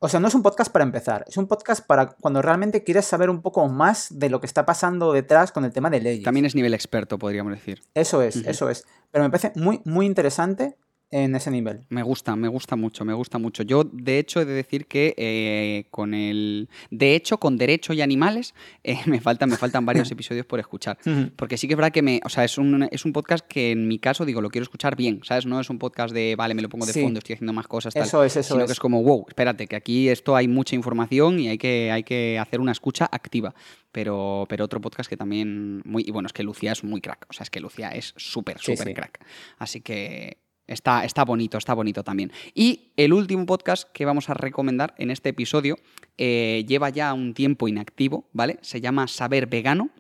[0.05, 3.07] O sea, no es un podcast para empezar, es un podcast para cuando realmente quieres
[3.07, 6.23] saber un poco más de lo que está pasando detrás con el tema de leyes.
[6.23, 7.81] También es nivel experto, podríamos decir.
[7.95, 8.85] Eso es, eso es.
[9.11, 10.77] Pero me parece muy, muy interesante
[11.23, 11.83] en ese nivel.
[11.91, 13.63] Me gusta, me gusta mucho, me gusta mucho.
[13.63, 16.69] Yo, de hecho, he de decir que eh, con el.
[16.91, 20.99] De hecho, con Derecho y Animales, eh, me, faltan, me faltan varios episodios por escuchar.
[21.37, 22.21] Porque sí que es verdad que me.
[22.25, 24.97] O sea, es un, es un podcast que en mi caso, digo, lo quiero escuchar
[24.97, 25.47] bien, ¿sabes?
[25.47, 27.03] No es un podcast de, vale, me lo pongo de Sí.
[27.03, 28.03] fondo, estoy haciendo más cosas, tal.
[28.03, 28.69] Eso es, eso sino es.
[28.69, 32.03] que es como, wow, espérate, que aquí esto hay mucha información y hay que, hay
[32.03, 33.55] que hacer una escucha activa.
[33.93, 35.81] Pero, pero otro podcast que también.
[35.85, 37.27] Muy, y bueno, es que Lucía es muy crack.
[37.31, 38.95] O sea, es que Lucía es súper, Sí, súper sí.
[38.95, 39.21] crack.
[39.59, 42.33] Así que está, está bonito, está bonito también.
[42.55, 45.77] Y el último podcast que vamos a recomendar en este episodio
[46.19, 48.59] eh, lleva ya un tiempo inactivo, ¿vale?
[48.63, 49.91] Se llama Saber Vegano.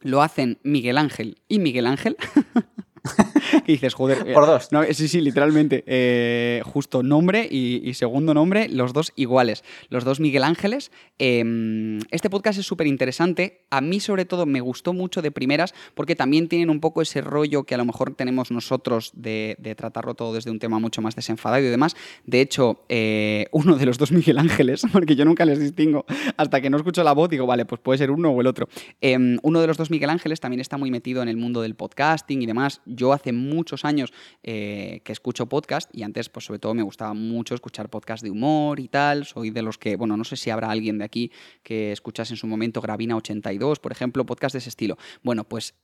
[0.00, 2.16] Lo hacen Miguel Ángel y Miguel Ángel.
[3.66, 4.24] y dices, joder.
[4.26, 4.70] eh, Por dos.
[4.72, 5.84] no, sí, sí, literalmente.
[5.86, 9.64] eh, justo nombre y, y segundo nombre, los dos iguales.
[9.88, 10.90] Los dos Miguel Ángeles.
[11.18, 13.64] Eh, este podcast es súper interesante.
[13.70, 17.20] A mí, sobre todo, me gustó mucho de primeras porque también tienen un poco ese
[17.20, 21.02] rollo que a lo mejor tenemos nosotros de, de tratarlo todo desde un tema mucho
[21.02, 21.96] más desenfadado y demás.
[22.24, 26.04] De hecho, eh, uno de los dos Miguel Ángeles, porque yo nunca les distingo
[26.36, 28.68] hasta que no escucho la voz, digo, vale, pues puede ser uno o el otro.
[29.00, 31.74] Eh, uno de los dos Miguel Ángeles también está muy metido en el mundo del
[31.74, 32.80] podcasting y demás.
[32.86, 37.14] Yo hace muchos años eh, que escucho podcast y antes, pues sobre todo me gustaba
[37.14, 39.24] mucho escuchar podcast de humor y tal.
[39.26, 42.38] Soy de los que, bueno, no sé si habrá alguien de aquí que escuchase en
[42.38, 44.96] su momento Gravina82, por ejemplo, podcast de ese estilo.
[45.22, 45.74] Bueno, pues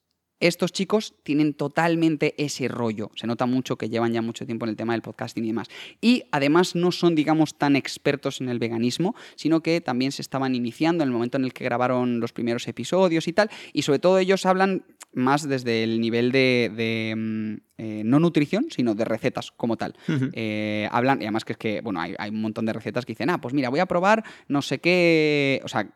[0.40, 3.10] estos chicos tienen totalmente ese rollo.
[3.16, 5.68] Se nota mucho que llevan ya mucho tiempo en el tema del podcasting y demás.
[6.00, 10.54] Y además no son, digamos, tan expertos en el veganismo, sino que también se estaban
[10.54, 13.50] iniciando en el momento en el que grabaron los primeros episodios y tal.
[13.72, 18.66] Y sobre todo ellos hablan más desde el nivel de, de, mm, eh, no nutrición,
[18.70, 19.94] sino de recetas como tal.
[20.32, 23.12] Eh, hablan, y además que es que, bueno, hay, hay un montón de recetas que
[23.12, 25.88] dicen, ah, pues mira, voy a probar no sé qué, o sea,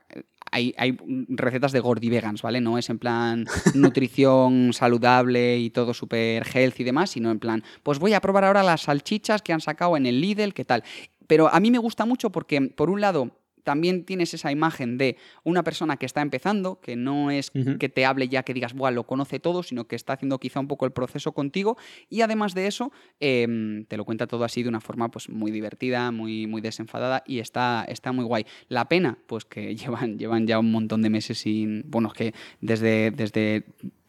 [0.52, 0.96] hay, hay
[1.28, 2.60] recetas de gordi vegans, ¿vale?
[2.60, 7.64] No es en plan nutrición saludable y todo súper healthy y demás, sino en plan,
[7.82, 10.84] pues voy a probar ahora las salchichas que han sacado en el Lidl, ¿qué tal?
[11.26, 13.32] Pero a mí me gusta mucho porque, por un lado,
[13.62, 18.04] también tienes esa imagen de una persona que está empezando, que no es que te
[18.04, 20.86] hable ya que digas, Buah, lo conoce todo, sino que está haciendo quizá un poco
[20.86, 21.76] el proceso contigo.
[22.08, 25.50] Y además de eso, em, te lo cuenta todo así de una forma pues, muy
[25.50, 28.46] divertida, muy, muy desenfadada y está, está muy guay.
[28.68, 31.84] La pena, pues que llevan, llevan ya un montón de meses sin.
[31.90, 33.10] Bueno, es que desde.
[33.10, 33.64] desde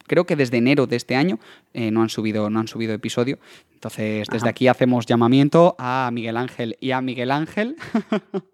[0.05, 1.39] Creo que desde enero de este año
[1.73, 3.39] eh, no, han subido, no han subido episodio.
[3.73, 4.49] Entonces, desde Ajá.
[4.49, 7.77] aquí hacemos llamamiento a Miguel Ángel y a Miguel Ángel.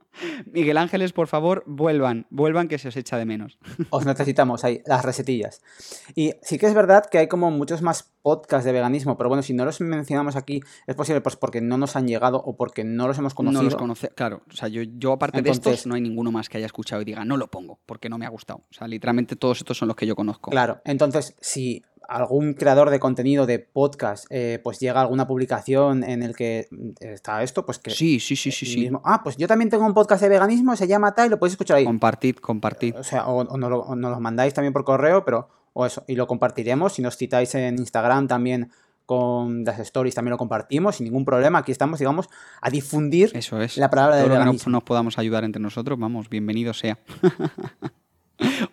[0.52, 3.58] Miguel Ángeles, por favor, vuelvan, vuelvan que se os echa de menos.
[3.89, 5.62] Os necesitamos ahí, las resetillas.
[6.15, 9.43] Y sí que es verdad que hay como muchos más podcasts de veganismo, pero bueno,
[9.43, 12.84] si no los mencionamos aquí, es posible pues porque no nos han llegado o porque
[12.84, 13.63] no los hemos conocido.
[13.63, 14.41] No los conoce, claro.
[14.52, 17.06] O sea, yo, yo aparte de estos, no hay ninguno más que haya escuchado y
[17.06, 18.63] diga, no lo pongo, porque no me ha gustado.
[18.69, 20.52] O sea, literalmente todos estos son los que yo conozco.
[20.52, 26.04] Claro, entonces si algún creador de contenido de podcast eh, pues llega a alguna publicación
[26.04, 28.80] en el que mm, está esto, pues que Sí, sí, sí, sí, sí.
[28.80, 31.39] mismo, ah, pues yo también tengo un podcast de veganismo, se llama tal, y lo
[31.39, 31.86] podéis escuchar ahí.
[31.86, 32.95] Compartid, compartid.
[32.95, 35.86] O sea, o, o nos lo, o nos lo mandáis también por correo, pero o
[35.86, 36.93] eso, y lo compartiremos.
[36.93, 38.72] Si nos citáis en Instagram también
[39.06, 41.60] con las stories, también lo compartimos sin ningún problema.
[41.60, 42.30] Aquí estamos, digamos,
[42.62, 43.78] a difundir Eso es.
[43.78, 47.00] la palabra Todo del lo que nos podamos ayudar entre nosotros, vamos, bienvenido sea.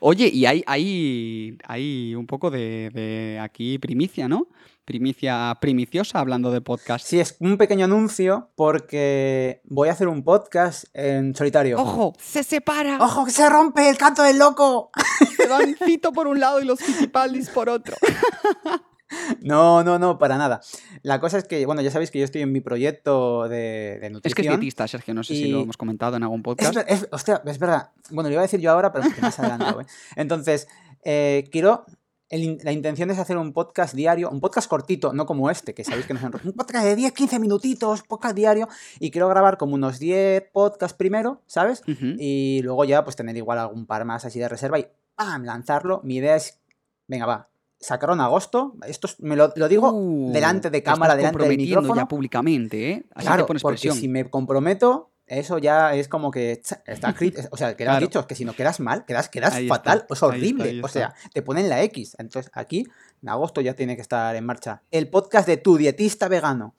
[0.00, 4.48] Oye, y hay, hay, hay un poco de, de aquí primicia, ¿no?
[4.84, 7.04] Primicia primiciosa hablando de podcast.
[7.04, 11.78] Sí, es un pequeño anuncio porque voy a hacer un podcast en solitario.
[11.80, 12.12] ¡Ojo!
[12.20, 12.98] ¡Se separa!
[13.00, 14.90] ¡Ojo, que se rompe el canto del loco!
[15.36, 17.96] Se van Fito por un lado y los Fitipaldis por otro.
[19.40, 20.60] No, no, no, para nada.
[21.02, 24.10] La cosa es que, bueno, ya sabéis que yo estoy en mi proyecto de, de
[24.10, 24.22] nutrición.
[24.24, 26.74] Es que es dietista, Sergio, no sé si lo hemos comentado en algún Es, podcast.
[26.74, 27.90] ver- es- hostia, es verdad.
[28.10, 29.72] Bueno, lo iba a decir yo ahora, pero es más adelante.
[29.72, 29.86] güey.
[30.16, 30.66] Entonces,
[31.04, 31.84] eh, quiero.
[32.28, 35.84] el la intención es hacer un podcast diario, un podcast cortito, no como este, que
[35.84, 38.66] sabéis que nos enro- Un podcast de 10, 15 minutitos, podcast diario,
[38.98, 41.82] y quiero grabar como unos 10 podcasts primero, ¿sabes?
[41.86, 42.16] Ujú.
[42.18, 45.44] Y luego ya, pues tener igual algún par más así de reserva y ¡pam!
[45.44, 46.00] lanzarlo.
[46.02, 46.58] Mi idea es,
[47.06, 47.48] venga, va,
[47.80, 48.74] sacarlo en agosto.
[48.86, 52.00] Esto es- me lo, lo digo Uh, delante de estás cámara, delante del comprometiendo micrófono.
[52.02, 53.06] ya públicamente, ¿eh?
[53.14, 53.96] Así Claro, te pones porque presión.
[53.96, 57.42] si me comprometo, eso ya es como que está escrito.
[57.50, 58.06] O sea, que lo has Claro.
[58.06, 60.64] dicho, es que si no quedas mal, quedas, quedas Ahí fatal, está, es ahí horrible.
[60.64, 62.14] está, ahí o sea, te ponen la X.
[62.18, 62.86] Entonces, aquí,
[63.22, 64.82] en agosto ya tiene que estar en marcha.
[64.90, 66.74] El podcast de tu dietista vegano.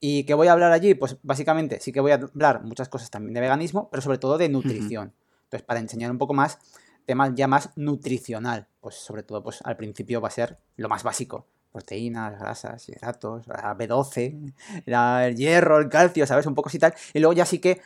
[0.00, 0.94] ¿Y qué voy a hablar allí?
[0.94, 4.38] Pues básicamente sí que voy a hablar muchas cosas también de veganismo, pero sobre todo
[4.38, 5.12] de nutrición.
[5.44, 6.58] Entonces, para enseñar un poco más
[7.06, 11.02] temas ya más nutricional, pues sobre todo pues al principio va a ser lo más
[11.02, 11.46] básico.
[11.72, 14.52] Proteínas, grasas, hidratos, la B12,
[14.86, 16.46] la- el hierro, el calcio, ¿sabes?
[16.46, 16.94] Un poco así tal.
[17.14, 17.80] Y luego ya sí que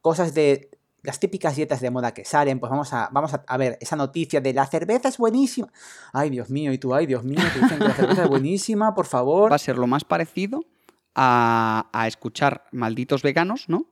[0.00, 0.70] cosas de
[1.02, 4.40] las típicas dietas de moda que salen, pues vamos a, vamos a ver esa noticia
[4.40, 5.72] de la cerveza es buenísima.
[6.12, 8.94] Ay, Dios mío, y tú, ay, Dios mío, te dicen que la cerveza es buenísima,
[8.94, 9.50] por favor.
[9.50, 10.64] Va a ser lo más parecido
[11.16, 13.86] a, a escuchar malditos veganos, ¿no?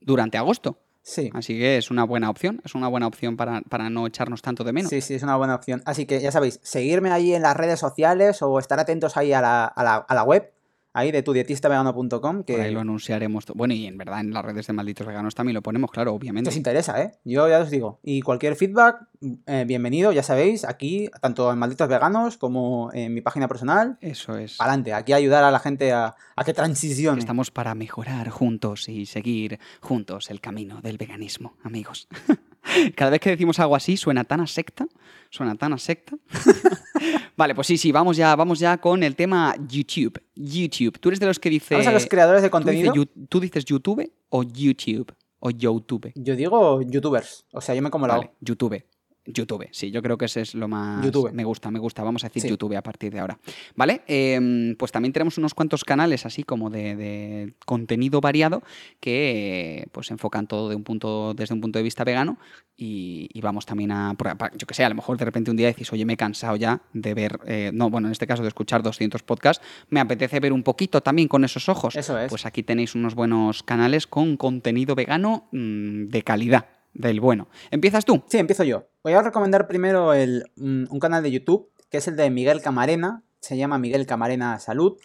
[0.00, 0.78] Durante agosto.
[1.06, 1.30] Sí.
[1.34, 4.64] Así que es una buena opción, es una buena opción para, para no echarnos tanto
[4.64, 4.88] de menos.
[4.88, 5.82] Sí, sí, es una buena opción.
[5.84, 9.42] Así que ya sabéis, seguirme ahí en las redes sociales o estar atentos ahí a
[9.42, 10.53] la, a la, a la web,
[10.94, 13.44] ahí de tudietistavegano.com, que Por ahí lo anunciaremos.
[13.54, 16.16] Bueno, y en verdad en las redes de malditos veganos también lo ponemos, claro, que
[16.16, 16.48] obviamente.
[16.48, 17.12] os interesa, ¿eh?
[17.24, 17.98] Yo ya os digo.
[18.02, 19.06] Y cualquier feedback,
[19.46, 23.98] eh, bienvenido, ya sabéis, aquí, tanto en Malditos Veganos como en mi página personal.
[24.00, 24.60] Eso es.
[24.60, 27.18] Adelante, aquí ayudar a la gente a, a que transicione.
[27.18, 32.08] Estamos para mejorar juntos y seguir juntos el camino del veganismo, amigos.
[32.96, 34.86] Cada vez que decimos algo así suena tan a secta,
[35.30, 36.16] suena tan a secta.
[37.36, 40.22] vale, pues sí, sí, vamos ya, vamos ya con el tema YouTube.
[40.34, 40.98] YouTube.
[40.98, 41.74] Tú eres de los que dice.
[41.74, 43.06] Vamos a los creadores de ¿tú, dices contenido.
[43.28, 46.12] Tú dices YouTube o YouTube o YouTube?
[46.14, 47.44] Yo digo youtubers.
[47.52, 48.82] O sea, yo me como la Vale, YouTube.
[49.26, 51.04] YouTube, sí, yo creo que ese es lo más...
[51.04, 51.32] YouTube.
[51.32, 52.02] Me gusta, me gusta.
[52.02, 52.48] Vamos a decir Sí.
[52.48, 53.38] YouTube a partir de ahora.
[53.74, 54.02] ¿Vale?
[54.06, 58.62] Em, pues también tenemos unos cuantos canales así como de, de contenido variado
[59.00, 62.38] que pues enfocan todo de un punto, desde un punto de vista vegano
[62.76, 64.14] y, y vamos también a...
[64.56, 66.56] Yo que sé, a lo mejor de repente un día decís, oye, me he cansado
[66.56, 67.38] ya de ver...
[67.46, 71.02] eh, no, bueno, en este caso de escuchar 200 podcasts, me apetece ver un poquito
[71.02, 71.96] también con esos ojos.
[71.96, 72.28] Eso es.
[72.28, 77.48] Pues aquí tenéis unos buenos canales con contenido vegano mm, de calidad, del bueno.
[77.70, 78.22] ¿Empiezas tú?
[78.28, 78.86] Sí, empiezo yo.
[79.02, 82.62] Voy a recomendar primero el, mm, un canal de YouTube, que es el de Miguel
[82.62, 83.22] Camarena.
[83.40, 84.96] Se llama Miguel Camarena Salud.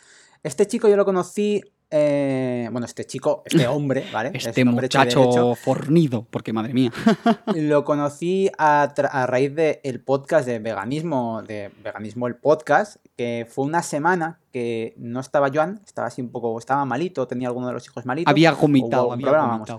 [0.44, 1.62] Este chico yo lo conocí.
[1.92, 4.30] eh, bueno, este chico, este hombre, ¿vale?
[4.36, 6.92] Es Este hecho y muchacho fornido, porque madre mía.
[7.56, 8.94] Lo conocí a,
[9.28, 15.20] raíz del podcast de veganismo, de veganismo el podcast, que fue una semana que no
[15.20, 18.30] estaba Joan, estaba así un poco, estaba malito, tenía alguno de los hijos malitos.
[18.30, 19.70] había vomitado, había problema, vamos.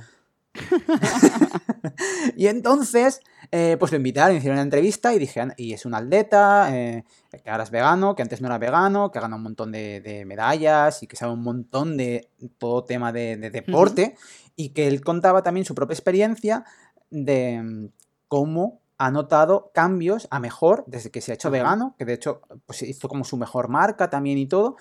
[2.37, 3.21] Y entonces,
[3.51, 7.05] eh, pues lo invitaron, hicieron una entrevista y dije, "Anda, y es un atleta, eh,
[7.43, 10.01] que ahora es vegano, que antes no era vegano, que ha ganado un montón de,
[10.01, 14.17] de medallas y que sabe un montón de todo tema de, de deporte
[14.57, 16.65] y que él contaba también su propia experiencia
[17.11, 17.87] de mm,
[18.29, 22.43] cómo ha notado cambios a mejor desde que se ha hecho vegano, que de hecho
[22.67, 24.77] pues hizo como su mejor marca también y todo.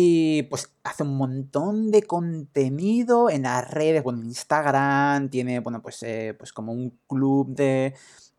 [0.00, 5.82] Y pues hace un montón de contenido en las redes, bueno, en Instagram, tiene, bueno,
[5.82, 7.94] pues, eh, pues como un club de,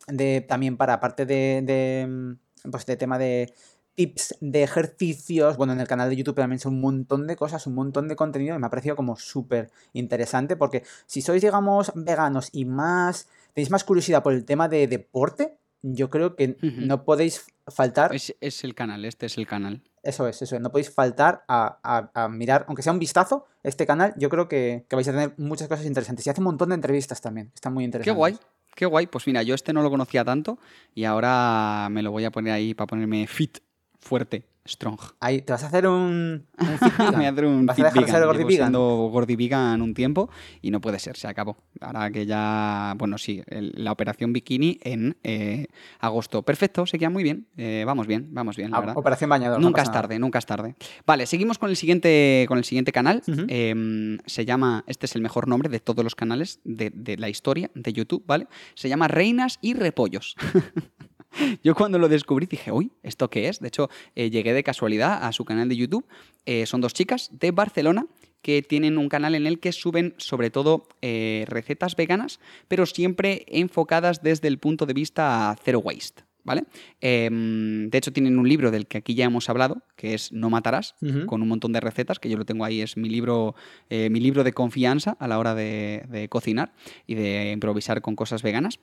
[0.08, 3.54] de también para, aparte de, de, mm, pues de tema de
[3.96, 7.68] tips de ejercicios, bueno, en el canal de YouTube también son un montón de cosas,
[7.68, 11.92] un montón de contenido y me ha parecido como súper interesante porque si sois, digamos,
[11.94, 17.04] veganos y más, tenéis más curiosidad por el tema de deporte, yo creo que no
[17.04, 19.84] podéis faltar Es, es el canal, este es el canal.
[20.04, 20.62] Eso es, eso es.
[20.62, 24.14] No podéis faltar a, a- a mirar, aunque sea un vistazo, este canal.
[24.18, 26.26] Yo creo que, que vais a tener muchas cosas interesantes.
[26.26, 27.52] Y hace un montón de entrevistas también.
[27.54, 28.18] Están muy Qué interesantes.
[28.18, 28.38] guay,
[28.76, 29.08] qué guay.
[29.08, 30.60] Pues mira, yo este no lo conocía tanto
[30.96, 33.60] y ahora me lo voy a poner ahí para ponerme fit,
[34.00, 35.00] fuerte, Strong.
[35.20, 36.68] Ahí, ¿Te vas a hacer un, un
[37.00, 37.34] Me voy a vegan?
[37.34, 39.82] hacer un ¿Vas a dejar de ser Llevo vegan?
[39.82, 40.30] un tiempo
[40.62, 41.58] y no puede ser, se acabó.
[41.82, 45.68] Ahora que ya, bueno, sí, el- la operación bikini en eh,
[46.00, 46.44] agosto.
[46.44, 47.48] Perfecto, se queda muy bien.
[47.58, 48.98] Eh, vamos bien, vamos bien, la Ah, verdad.
[48.98, 49.60] Operación bañador.
[49.60, 50.76] no Nunca es tarde, nunca es tarde.
[51.06, 53.22] Vale, seguimos con el siguiente, con el siguiente canal.
[53.48, 57.30] Em, se llama, este es el mejor nombre de todos los canales de, de la
[57.30, 58.48] historia de YouTube, ¿vale?
[58.76, 60.36] Se llama Reinas y Repollos.
[61.64, 63.60] Yo cuando lo descubrí dije, uy, ¿esto qué es?
[63.60, 66.06] De hecho, eh, llegué de casualidad a su canal de YouTube.
[66.46, 68.08] Eh, son dos chicas de Barcelona
[68.42, 73.46] que tienen un canal en el que suben sobre todo eh, recetas veganas, pero siempre
[73.48, 76.24] enfocadas desde el punto de vista zero waste.
[76.42, 76.64] ¿Vale?
[77.02, 80.50] Em, de hecho, tienen un libro del que aquí ya hemos hablado, que es No
[80.50, 80.96] Matarás,
[81.28, 83.56] con un montón de recetas, que yo lo tengo ahí, es mi libro,
[83.90, 86.74] eh, mi libro de confianza a la hora de, de cocinar
[87.06, 88.80] y de improvisar con cosas veganas.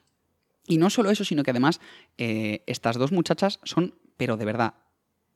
[0.67, 1.81] Y no solo eso, sino que además
[2.19, 4.75] eh, estas dos muchachas son, pero de verdad,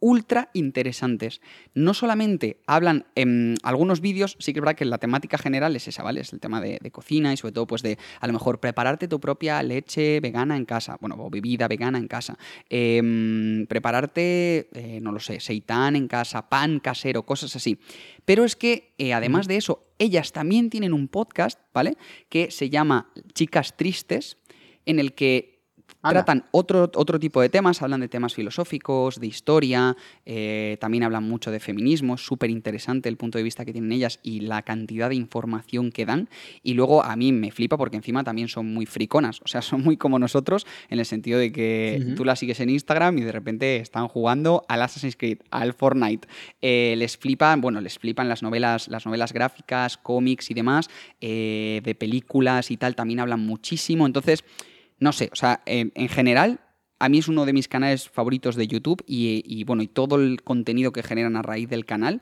[0.00, 1.40] ultra interesantes.
[1.74, 5.86] No solamente hablan en algunos vídeos, sí que es verdad que la temática general es
[5.86, 6.22] esa, ¿vale?
[6.22, 9.08] Es el tema de, de cocina y sobre todo, pues de a lo mejor prepararte
[9.08, 12.36] tu propia leche vegana en casa, bueno, o bebida vegana en casa.
[12.68, 17.78] Em, prepararte, eh, no lo sé, seitán en casa, pan casero, cosas así.
[18.24, 21.96] Pero es que, eh, además de eso, ellas también tienen un podcast, ¿vale?
[22.30, 24.38] Que se llama Chicas Tristes,
[24.86, 25.59] en el que
[26.02, 26.24] Anda.
[26.24, 31.24] tratan otro, otro tipo de temas, hablan de temas filosóficos, de historia, eh, también hablan
[31.24, 34.62] mucho de feminismo, es súper interesante el punto de vista que tienen ellas y la
[34.62, 36.28] cantidad de información que dan.
[36.62, 39.82] Y luego a mí me flipa porque encima también son muy friconas, o sea, son
[39.82, 43.32] muy como nosotros en el sentido de que tú las sigues en Instagram y de
[43.32, 46.28] repente están jugando al Assassin's Creed, al Fortnite.
[46.62, 50.88] Eh, les flipan, bueno, les flipan las novelas, las novelas gráficas, cómics y demás,
[51.20, 54.06] eh, de películas y tal, también hablan muchísimo.
[54.06, 54.44] Entonces,
[55.00, 56.60] no sé, o sea, en, en general,
[56.98, 60.16] a mí es uno de mis canales favoritos de YouTube y, y, bueno, y todo
[60.16, 62.20] el contenido que generan a raíz del canal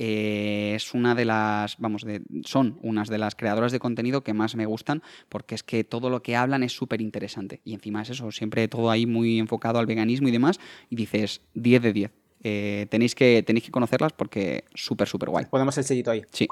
[0.00, 4.32] eh, es una de las, vamos, de, son unas de las creadoras de contenido que
[4.32, 8.02] más me gustan porque es que todo lo que hablan es súper interesante y encima
[8.02, 11.92] es eso, siempre todo ahí muy enfocado al veganismo y demás y dices 10 de
[11.92, 12.10] 10.
[12.44, 15.46] Eh, tenéis, que, tenéis que conocerlas porque súper, súper guay.
[15.46, 16.22] Ponemos el sellito ahí.
[16.30, 16.46] Sí,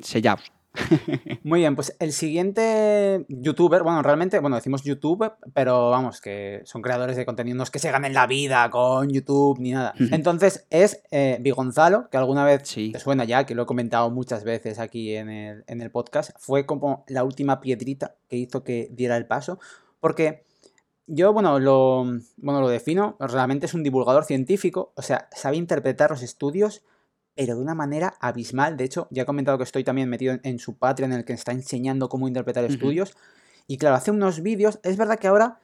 [0.00, 0.55] sellaos.
[1.42, 6.82] Muy bien, pues el siguiente youtuber, bueno, realmente, bueno, decimos YouTube, pero vamos, que son
[6.82, 9.94] creadores de contenido, no es que se ganen la vida con YouTube ni nada.
[9.98, 12.92] Entonces es eh, Bigonzalo, que alguna vez Sí.
[12.92, 16.30] te suena ya, que lo he comentado muchas veces aquí en el, en el podcast,
[16.38, 19.58] fue como la última piedrita que hizo que diera el paso,
[20.00, 20.44] porque
[21.06, 22.04] yo, bueno, lo,
[22.36, 26.82] bueno, lo defino, realmente es un divulgador científico, o sea, sabe interpretar los estudios
[27.36, 28.76] pero de una manera abismal.
[28.76, 31.24] De hecho, ya he comentado que estoy también metido en, en su Patreon, en el
[31.24, 32.72] que está enseñando cómo interpretar Ujú.
[32.72, 33.14] estudios.
[33.68, 34.80] Y claro, hace unos vídeos.
[34.82, 35.60] Es verdad que ahora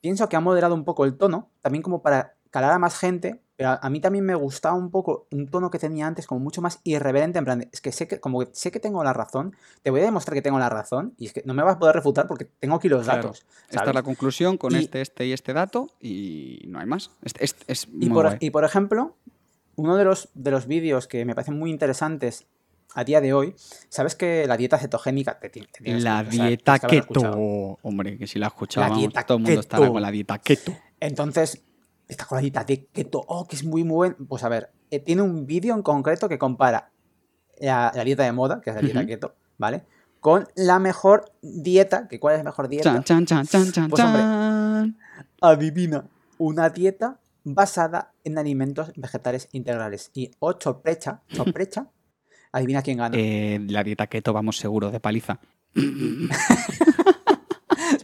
[0.00, 3.40] pienso que ha moderado un poco el tono, también como para calar a más gente.
[3.56, 6.40] Pero a, a mí también me gustaba un poco un tono que tenía antes, como
[6.40, 7.38] mucho más irreverente.
[7.38, 9.90] En plan, de, es que sé que, como que sé que tengo la razón, te
[9.90, 11.12] voy a demostrar que tengo la razón.
[11.18, 13.22] Y es que no me vas a poder refutar porque tengo aquí los Claro.
[13.24, 13.44] datos.
[13.68, 17.10] Esta es la conclusión con Y- este, este y este dato y no hay más.
[17.22, 19.16] Es, es- es Y por, y por ejemplo,
[19.76, 22.46] uno de los, de los vídeos que me parecen muy interesantes
[22.94, 23.54] a día de hoy,
[23.88, 25.60] sabes que la dieta cetogénica te, te
[26.00, 27.78] La que- dieta keto.
[27.82, 30.72] Hombre, que si la escuchábamos, dieta todo el mundo estará con la dieta keto.
[30.98, 31.62] Entonces,
[32.08, 34.14] está con la dieta de keto, oh, que es muy buen.
[34.28, 36.90] Pues a ver, eh, tiene un vídeo en concreto que compara
[37.60, 39.84] la, la dieta de moda, que es la dieta keto, ¿vale?
[40.18, 43.02] Con la mejor dieta, que ¿cuál es la mejor dieta?
[43.04, 44.98] Chan, chan, chan, chan, chan, Pues, hombre, chan.
[45.40, 46.04] Adivina,
[46.38, 50.10] una dieta basada en alimentos vegetales integrales.
[50.14, 51.90] Y oh, sorpresa, sorpresa,
[52.52, 53.16] adivina quién gana.
[53.18, 55.40] Eh, la dieta keto, vamos seguro, de paliza.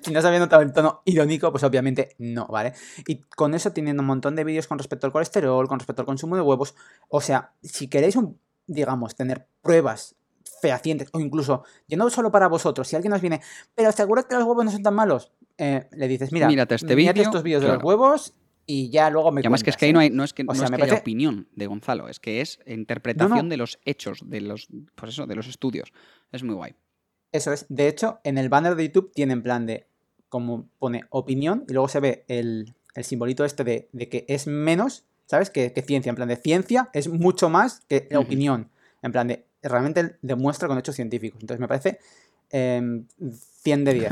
[0.03, 2.75] Si no notado el tono irónico, pues obviamente no, ¿vale?
[3.07, 6.07] Y con eso tienen un montón de vídeos con respecto al colesterol, con respecto al
[6.07, 6.75] consumo de huevos.
[7.09, 10.16] O sea, si queréis, un, digamos, tener pruebas
[10.61, 13.40] fehacientes, o incluso, yo no solo para vosotros, si alguien nos viene,
[13.75, 16.94] pero seguro que los huevos no son tan malos, eh, le dices, mira, Mírate este
[16.94, 18.35] vídeo, estos vídeos de los huevos
[18.66, 20.42] y ya luego me Y además que es que ahí no, hay, no es que,
[20.42, 23.42] O no es me que haya parece- opinión de Gonzalo, es que es interpretación No,
[23.44, 23.48] no.
[23.48, 25.92] de los hechos, de los, pues eso, de los estudios.
[26.33, 26.74] Es muy guay.
[27.33, 27.66] Eso es.
[27.68, 29.87] De hecho, en el banner de YouTube tiene en plan de,
[30.29, 34.46] como pone opinión, y luego se ve el, el simbolito este de, de que es
[34.46, 35.50] menos, ¿sabes?
[35.50, 36.11] Que, que ciencia.
[36.11, 38.70] En plan de ciencia es mucho más que la opinión.
[39.02, 41.40] En plan de, realmente demuestra con hechos científicos.
[41.40, 41.98] Entonces me parece
[42.50, 43.07] em,
[43.66, 44.11] 100 de 10.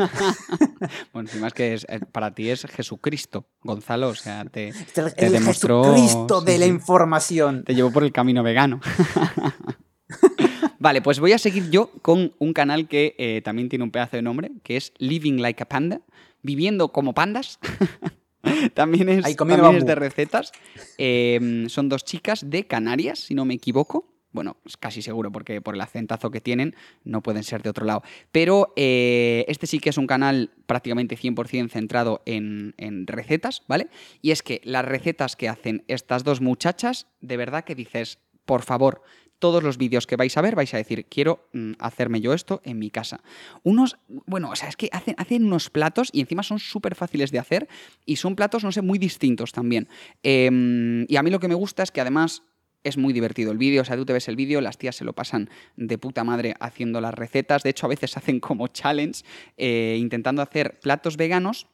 [1.12, 5.32] Bueno, encima es que es- eh, para ti es Jesucristo, Gonzalo, o sea, te, el
[5.32, 7.62] demostró- Jesucristo sí, de la información.
[7.62, 8.80] te llevó por el camino vegano.
[10.80, 14.16] vale, pues voy a seguir yo con un canal que eh, también tiene un pedazo
[14.16, 16.00] de nombre, que es Living Like a Panda,
[16.42, 17.58] viviendo como pandas.
[18.74, 20.50] también es, Ahí también es de recetas.
[20.98, 24.08] Eh, son dos chicas de Canarias, si no me equivoco.
[24.34, 28.02] Bueno, casi seguro, porque por el acentazo que tienen no pueden ser de otro lado.
[28.32, 33.88] Pero eh, este sí que es un canal prácticamente 100% centrado en, en recetas, ¿vale?
[34.22, 38.62] Y es que las recetas que hacen estas dos muchachas, de verdad que dices, por
[38.62, 39.02] favor,
[39.38, 42.60] todos los vídeos que vais a ver vais a decir, quiero mm, hacerme yo esto
[42.64, 43.20] en mi casa.
[43.62, 47.30] Unos, bueno, o sea, es que hacen, hacen unos platos y encima son súper fáciles
[47.30, 47.68] de hacer
[48.04, 49.86] y son platos, no sé, muy distintos también.
[50.24, 52.42] Em, y a mí lo que me gusta es que además
[52.84, 55.04] es muy divertido el vídeo, o sea, tú te ves el vídeo, las tías se
[55.04, 59.24] lo pasan de puta madre haciendo las recetas, de hecho a veces hacen como challenge
[59.56, 61.66] eh, intentando hacer platos veganos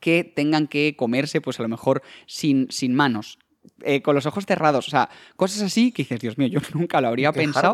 [0.00, 3.38] que tengan que comerse pues a lo mejor sin, sin manos.
[3.82, 7.00] eh, con los ojos cerrados, o sea, cosas así que dices, Dios mío, yo nunca
[7.00, 7.72] lo habría Qué pensado.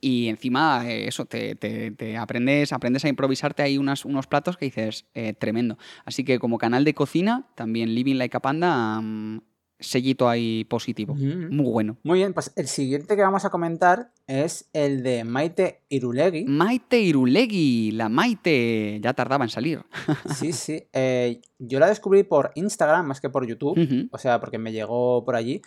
[0.00, 4.56] Y encima, eh, eso, te, te- te aprendes, aprendes a improvisarte ahí unas, unos platos
[4.56, 5.76] que dices, eh, tremendo.
[6.06, 9.40] Así que como canal de cocina, también Living Like a Panda, mm,
[9.84, 11.14] sellito ahí positivo.
[11.14, 11.96] Muy bueno.
[12.02, 16.44] Muy bien, pues el siguiente que vamos a comentar es el de Maite Irulegui.
[16.46, 19.80] Maite Irulegui, la Maite, ya tardaba en salir.
[20.34, 20.84] Sí, sí.
[20.92, 24.08] eh, yo la descubrí por Instagram más que por YouTube.
[24.10, 25.62] O sea, porque me llegó por allí.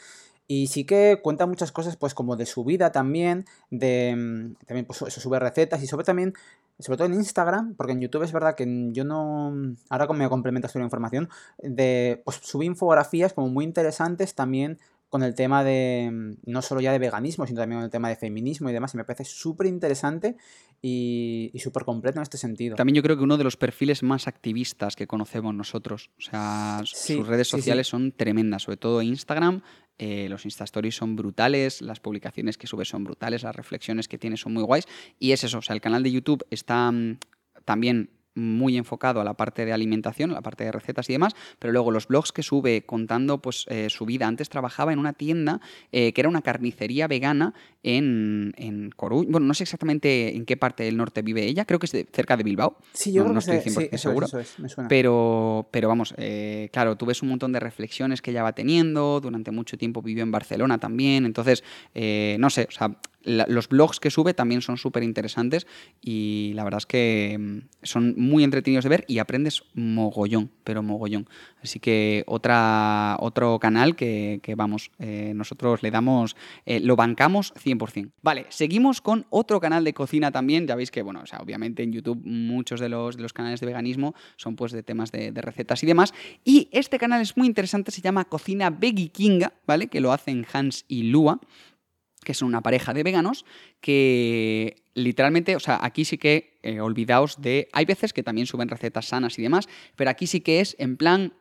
[0.48, 4.86] Y sí que cuenta muchas cosas, pues como de su vida también, de mm, también
[4.86, 6.34] pues eso, sube recetas y sobre también,
[6.80, 9.54] sobre todo en Instagram, porque en YouTube es verdad que yo no,
[9.90, 11.30] ahora como me complementas la información,
[11.60, 14.80] de, pues sube infografías como muy interesantes también
[15.10, 18.10] con el tema de, mm, no solo ya de veganismo, sino también con el tema
[18.10, 20.36] de feminismo y demás, y me parece súper interesante
[20.82, 22.76] y, y súper completo en este sentido.
[22.76, 26.10] También yo creo que uno de los perfiles más activistas que conocemos nosotros.
[26.18, 27.58] O sea, Sí, sus redes sí, sí.
[27.62, 29.62] sociales son tremendas, sobre todo Instagram.
[30.00, 34.20] eh, los Insta Stories son brutales, las publicaciones que sube son brutales, las reflexiones que
[34.20, 34.86] tiene son muy guays.
[35.18, 37.18] Y es eso, o sea, el canal de YouTube está mm,
[37.66, 41.36] también muy enfocado a la parte de alimentación, a la parte de recetas y demás,
[41.60, 44.28] pero luego los blogs que sube contando pues eh, su vida.
[44.28, 45.60] Antes trabajaba en una tienda
[45.92, 49.30] eh, que era una carnicería vegana en, en Coruña.
[49.32, 52.08] Bueno, no sé exactamente en qué parte del norte vive ella, creo que es de-
[52.12, 52.78] cerca de Bilbao.
[52.94, 54.26] Sí, yo No- creo no estoy sé- sí, 100% eso seguro.
[54.28, 54.88] es, eso es, me suena.
[54.88, 59.20] Pero, pero vamos, eh, claro, tú ves un montón de reflexiones que ella va teniendo,
[59.20, 61.64] durante mucho tiempo vivió en Barcelona también, entonces,
[62.40, 62.96] no sé, o sea,
[63.28, 65.68] los blogs que sube también son súper interesantes
[66.02, 70.82] y la verdad es que mm, son muy entretenidos de ver y aprendes mogollón, pero
[70.82, 71.28] mogollón.
[71.62, 77.54] Así que otra, otro canal que, que, vamos, eh, nosotros le damos, eh, lo bancamos
[77.56, 78.12] 100%.
[78.22, 81.84] Vale, seguimos con otro canal de cocina también, ya veis que, bueno, o sea, obviamente
[81.84, 85.32] en YouTube muchos de los, de los canales de veganismo son pues de temas de,
[85.32, 86.14] de recetas y demás.
[86.46, 89.88] Y este canal es muy interesante, se llama Cocina Veggie Kinga, ¿vale?
[89.88, 91.40] Que lo hacen Hans y Lua
[92.28, 93.46] que son una pareja de veganos
[93.80, 97.70] que literalmente, o sea, aquí sí que eh, olvidaos de...
[97.72, 100.98] Hay veces que también suben recetas sanas y demás, pero aquí sí que es en
[100.98, 101.34] plan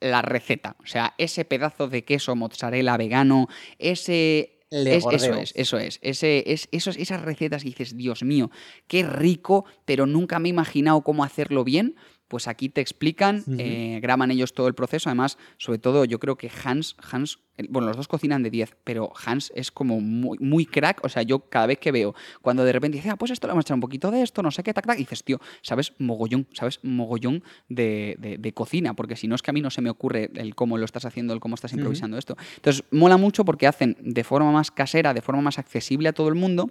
[0.00, 0.76] la receta.
[0.80, 4.54] O sea, ese pedazo de queso mozzarella vegano, ese...
[4.70, 5.98] Es- eso es, eso es.
[6.02, 8.50] Ese, es esos, esas recetas que dices, Dios mío,
[8.86, 11.96] qué rico, pero nunca me he imaginado cómo hacerlo bien.
[12.28, 15.08] Pues aquí te explican, eh, graban ellos todo el proceso.
[15.08, 17.38] Además, sobre todo, yo creo que Hans, Hans,
[17.70, 21.02] bueno, los dos cocinan de 10, pero Hans es como muy, muy crack.
[21.04, 23.52] O sea, yo cada vez que veo, cuando de repente dice, ah, pues esto le
[23.52, 25.40] vamos a echar un poquito de esto, no sé qué, tac, tac, y dices, tío,
[25.62, 29.62] sabes mogollón, sabes mogollón de, de- de cocina, porque si no es que a mí
[29.62, 32.36] no se me ocurre el cómo lo estás haciendo, el cómo estás improvisando esto.
[32.56, 36.28] Entonces, mola mucho porque hacen de forma más casera, de forma más accesible a todo
[36.28, 36.70] el mundo,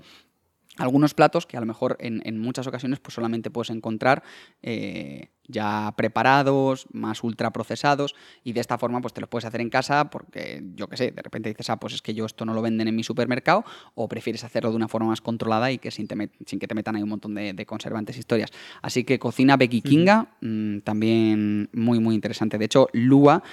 [0.78, 4.24] algunos platos que a lo mejor en, en muchas ocasiones pues solamente puedes encontrar
[4.62, 9.62] eh, ya preparados, más ultra procesados y de esta forma pues te los puedes hacer
[9.62, 12.46] en casa porque yo qué sé, de repente dices, ah, pues es que yo esto
[12.46, 13.64] no lo venden en mi supermercado
[13.96, 16.76] o prefieres hacerlo de una forma más controlada y que sin, te sin que te
[16.76, 18.52] metan ahí un montón de, de conservantes e historias.
[18.82, 22.58] Así que cocina Becky Kinga, mm, también muy muy interesante.
[22.58, 23.44] De hecho, Lua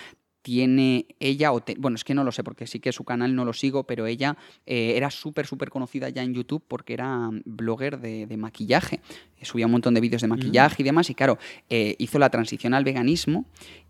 [0.44, 3.34] tiene ella, o te- bueno, es que no lo sé, porque sí que su canal
[3.34, 4.36] no lo sigo, pero ella
[4.66, 9.00] eh, era súper, súper conocida ya en YouTube porque era mm, blogger de, de maquillaje.
[9.40, 11.38] Subía un montón de vídeos de maquillaje y demás, y claro,
[11.70, 13.44] eh, hizo la transición al veganismo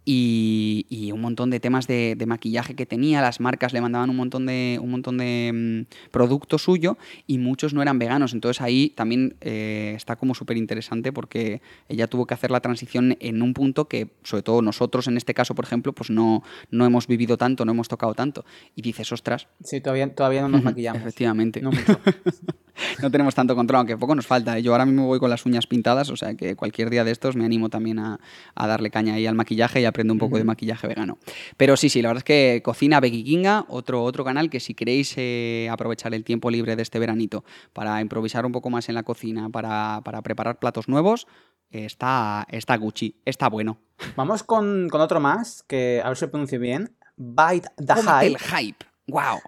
[0.05, 4.11] y, y un montón de temas de, de maquillaje que tenía, las marcas le mandaban
[4.11, 8.33] un montón de, un montón de mm, producto suyo y muchos no eran veganos.
[8.35, 13.17] Entonces ahí también eh, está como súper interesante porque ella tuvo que hacer la transición
[13.21, 16.85] en un punto que, sobre todo nosotros en este caso, por ejemplo, pues no, no
[16.87, 18.45] hemos vivido tanto, no hemos tocado tanto.
[18.75, 21.03] Y dices, ostras, Sí, todavía, todavía no nos maquillamos.
[21.03, 21.63] efectivamente,
[23.01, 24.59] No tenemos tanto control, aunque poco nos falta.
[24.59, 27.37] Yo ahora mismo voy con las uñas pintadas, o sea que cualquier día de estos
[27.37, 28.19] me animo también a,
[28.57, 31.19] a darle caña ahí al maquillaje y aprendo un poco de maquillaje vegano.
[31.57, 34.75] Pero sí, sí, la verdad es que Cocina Becky Kinga, otro, otro canal que si
[34.75, 38.97] queréis eh, aprovechar el tiempo libre de este veranito para improvisar un poco más en
[38.97, 41.29] la cocina, para, para preparar platos nuevos,
[41.75, 43.79] está, está Gucci, está bueno.
[44.17, 46.97] Vamos con, con otro más, que a ver si lo pronuncio bien.
[47.17, 48.57] Bite the Cómete el Hype.
[48.57, 48.87] hype.
[49.09, 49.41] Wow.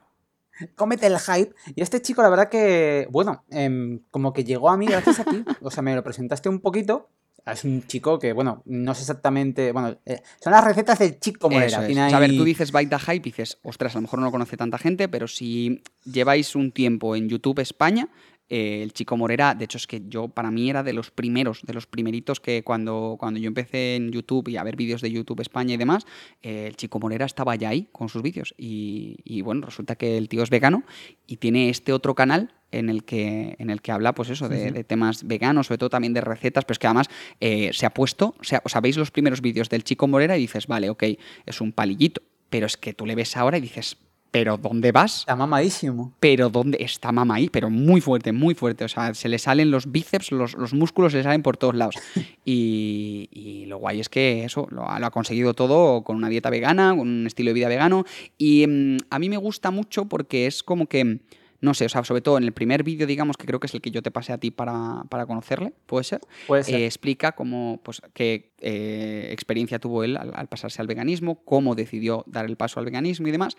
[0.75, 1.55] Cómete el hype.
[1.75, 5.25] Y este chico, la verdad que, bueno, em, como que llegó a mí gracias a
[5.25, 5.45] ti.
[5.61, 7.11] O sea, me lo presentaste un poquito.
[7.45, 9.71] Es un chico que, bueno, no sé exactamente.
[9.71, 11.81] Bueno, eh, son las recetas del chico Morera.
[11.81, 11.87] Es.
[11.87, 14.03] Tiene O sea, a ver, tú dices Bite the Hype y dices, ostras, a lo
[14.03, 18.09] mejor no lo conoce tanta gente, pero si lleváis un tiempo en YouTube España,
[18.49, 21.63] eh, el chico Morera, de hecho es que yo, para mí era de los primeros,
[21.63, 25.11] de los primeritos que cuando, cuando yo empecé en YouTube y a ver vídeos de
[25.11, 26.07] YouTube España y demás,
[26.43, 28.55] eh, el chico Morera estaba ya ahí con sus vídeos.
[28.57, 30.85] Y, y, bueno, resulta que el tío es vegano
[31.27, 34.71] y tiene este otro canal en el que, en el que habla, pues eso, de,
[34.71, 37.09] de temas veganos, sobre todo también de recetas, pero es que además
[37.41, 40.67] eh, se ha puesto, o sea, veis los primeros vídeos del chico Morera y dices,
[40.67, 41.05] vale, ok,
[41.47, 43.97] es un palillito, pero es que tú le ves ahora y dices,
[44.37, 45.21] pero ¿dónde vas?
[45.21, 46.13] Está mamadísimo.
[46.21, 47.49] Pero ¿dónde está mamá ahí?
[47.49, 48.85] Pero muy fuerte, muy fuerte.
[48.85, 51.75] O sea, se le salen los bíceps, los, los músculos se le salen por todos
[51.75, 51.95] lados.
[52.49, 56.29] Y, y lo guay es que eso lo ha, lo ha conseguido todo con una
[56.29, 58.05] dieta vegana, con un estilo de vida vegano.
[58.39, 61.19] Y mm, a mí me gusta mucho porque es como que,
[61.61, 63.75] no sé, o sea, sobre todo en el primer vídeo, digamos, que creo que es
[63.75, 66.21] el que yo te pasé a ti para, para conocerle, ¿puede ser?
[66.47, 66.75] Puede ser.
[66.75, 71.75] Eh, explica cómo, pues, qué eh, experiencia tuvo él al, al pasarse al veganismo, cómo
[71.75, 73.57] decidió dar el paso al veganismo y demás.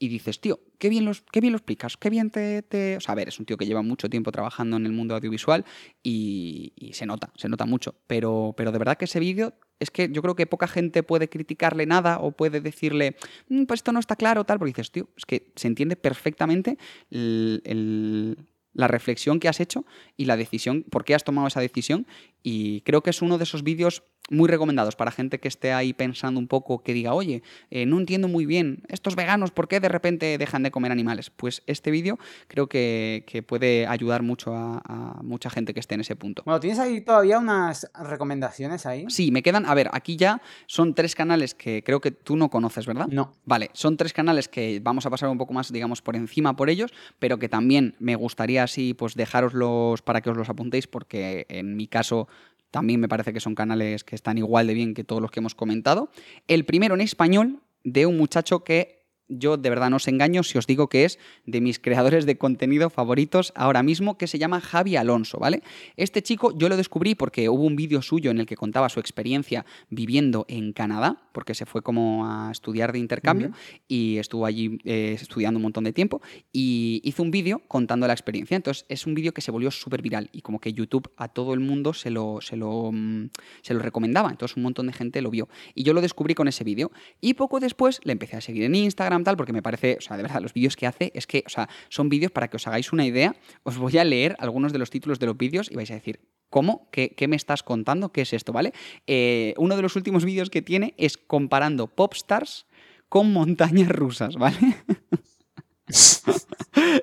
[0.00, 3.00] Y dices, tío, qué bien, los, qué bien lo explicas, qué bien te, te- O
[3.00, 5.64] sea, a ver, es un tío que lleva mucho tiempo trabajando en el mundo audiovisual
[6.02, 7.94] y, y se nota, se nota mucho.
[8.06, 11.28] Pero, pero de verdad que ese vídeo es que yo creo que poca gente puede
[11.28, 13.16] criticarle nada o puede decirle,
[13.48, 16.78] "Mm, pues esto no está claro, tal, porque dices, tío, es que se entiende perfectamente
[17.10, 19.84] la reflexión que has hecho
[20.16, 22.06] y la decisión, por qué has tomado esa decisión.
[22.42, 25.92] Y creo que es uno de esos vídeos muy recomendados para gente que esté ahí
[25.92, 29.80] pensando un poco, que diga, oye, eh, no entiendo muy bien, estos veganos, ¿por qué
[29.80, 31.30] de repente dejan de comer animales?
[31.30, 35.94] Pues este vídeo creo que, que puede ayudar mucho a, a mucha gente que esté
[35.94, 36.42] en ese punto.
[36.44, 39.06] Bueno, ¿tienes ahí todavía unas recomendaciones ahí?
[39.08, 42.50] Sí, me quedan, a ver, aquí ya son tres canales que creo que tú no
[42.50, 43.08] conoces, ¿verdad?
[43.08, 43.32] No.
[43.44, 46.70] Vale, son tres canales que vamos a pasar un poco más, digamos, por encima por
[46.70, 51.46] ellos, pero que también me gustaría así, pues dejaroslos para que os los apuntéis, porque
[51.48, 52.28] en mi caso
[52.70, 55.40] también me parece que son canales que están igual de bien que todos los que
[55.40, 56.10] hemos comentado.
[56.46, 58.97] El primero en español, de un muchacho que
[59.28, 62.38] yo de verdad no os engaño si os digo que es de mis creadores de
[62.38, 65.62] contenido favoritos ahora mismo, que se llama Javi Alonso, ¿vale?
[65.96, 69.00] Este chico yo lo descubrí porque hubo un vídeo suyo en el que contaba su
[69.00, 73.52] experiencia viviendo en Canadá, porque se fue como a estudiar de intercambio
[73.86, 76.20] y estuvo allí eh, estudiando un montón de tiempo
[76.52, 78.56] y hizo un vídeo contando la experiencia.
[78.56, 81.54] Entonces es un vídeo que se volvió súper viral y como que YouTube a todo
[81.54, 83.30] el mundo se lo, se, lo, mm,
[83.62, 84.30] se lo recomendaba.
[84.30, 85.48] Entonces un montón de gente lo vio.
[85.74, 86.90] Y yo lo descubrí con ese vídeo.
[87.20, 90.16] Y poco después le empecé a seguir en Instagram, tal, porque me parece, o sea,
[90.16, 92.66] de verdad, los vídeos que hace es que, o sea, son vídeos para que os
[92.66, 93.34] hagáis una idea.
[93.62, 96.20] Os voy a leer algunos de los títulos de los vídeos y vais a decir,
[96.50, 96.88] ¿Cómo?
[96.90, 98.10] ¿Qué, qué me estás contando?
[98.10, 98.54] ¿Qué es esto?
[98.54, 98.72] ¿Vale?
[99.06, 102.66] Eh, uno de los últimos vídeos que tiene es comparando popstars
[103.10, 104.56] con montañas rusas, ¿vale?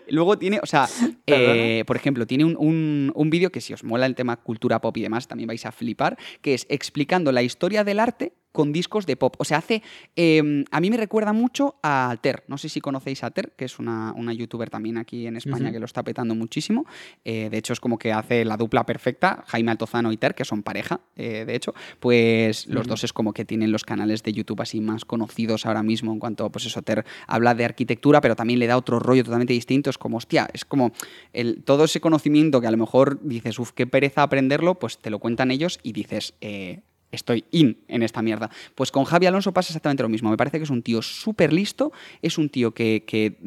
[0.10, 0.88] Luego tiene, o sea,
[1.28, 4.80] eh, por ejemplo, tiene un, un- un vídeo que si os mola el tema cultura
[4.82, 8.72] pop y demás, también vais a flipar, que es explicando la historia del arte con
[8.72, 9.36] discos de pop.
[9.38, 9.84] O sea, hace.
[10.16, 12.44] eh, a mí me recuerda mucho a Ter.
[12.48, 15.72] No sé si conocéis a Ter, que es una, una youtuber también aquí en España
[15.72, 16.86] que lo está petando muchísimo.
[17.24, 20.46] Eh, de hecho, es como que hace la dupla perfecta, Jaime Altozano y Ter, que
[20.46, 21.76] son pareja, eh, de hecho.
[22.00, 25.84] Pues los dos es como que tienen los canales de YouTube así más conocidos ahora
[25.84, 29.24] mismo en cuanto, pues eso, Ter habla de arquitectura, pero también le da otro rollo
[29.24, 29.90] totalmente distinto.
[29.90, 30.94] Es como, hostia, es como
[31.34, 35.10] el, todo ese conocimiento que a lo mejor dices, uff, qué pereza aprenderlo, pues te
[35.10, 36.82] lo cuentan ellos y dices, eh,
[37.12, 38.50] estoy in en esta mierda.
[38.76, 40.30] Pues con Javi Alonso pasa exactamente lo mismo.
[40.30, 41.92] Me parece que es un tío súper listo,
[42.22, 43.38] es un tío que, que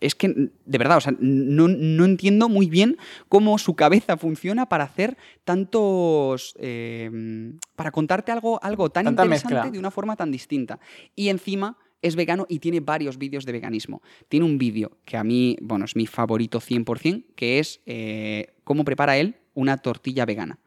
[0.00, 2.98] es que, de verdad, o sea, no, no entiendo muy bien
[3.28, 6.54] cómo su cabeza funciona para hacer tantos.
[6.58, 9.70] eh, para contarte algo, algo tan Tanta interesante mezcla.
[9.70, 10.78] de una forma tan distinta.
[11.14, 14.02] Y encima es vegano y tiene varios vídeos de veganismo.
[14.28, 18.84] Tiene un vídeo que a mí, bueno, es mi favorito 100%, que es eh, cómo
[18.84, 20.58] prepara él una tortilla vegana.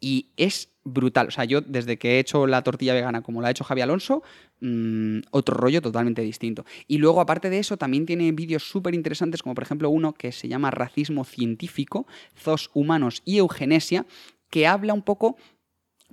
[0.00, 1.28] Y es brutal.
[1.28, 3.80] O sea, yo desde que he hecho la tortilla vegana como la ha hecho Javi
[3.80, 4.22] Alonso,
[4.60, 6.64] mm, otro rollo totalmente distinto.
[6.86, 10.32] Y luego, aparte de eso, también tiene vídeos súper interesantes, como por ejemplo uno que
[10.32, 12.06] se llama Racismo Científico,
[12.38, 14.06] Zos Humanos y Eugenesia,
[14.50, 15.36] que habla un poco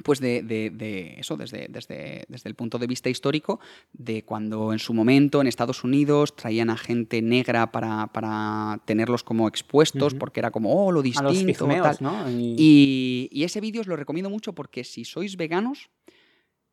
[0.03, 3.59] pues de, de- de eso, desde, desde, desde el punto de vista histórico,
[3.93, 9.23] de cuando en su momento en Estados Unidos traían a gente negra para, para tenerlos
[9.23, 12.07] como expuestos, porque era como, oh, lo A los distinto, pigmeos, tal.
[12.07, 12.29] ¿no?
[12.31, 15.89] Y- Y, y ese vídeo os lo recomiendo mucho porque si sois veganos,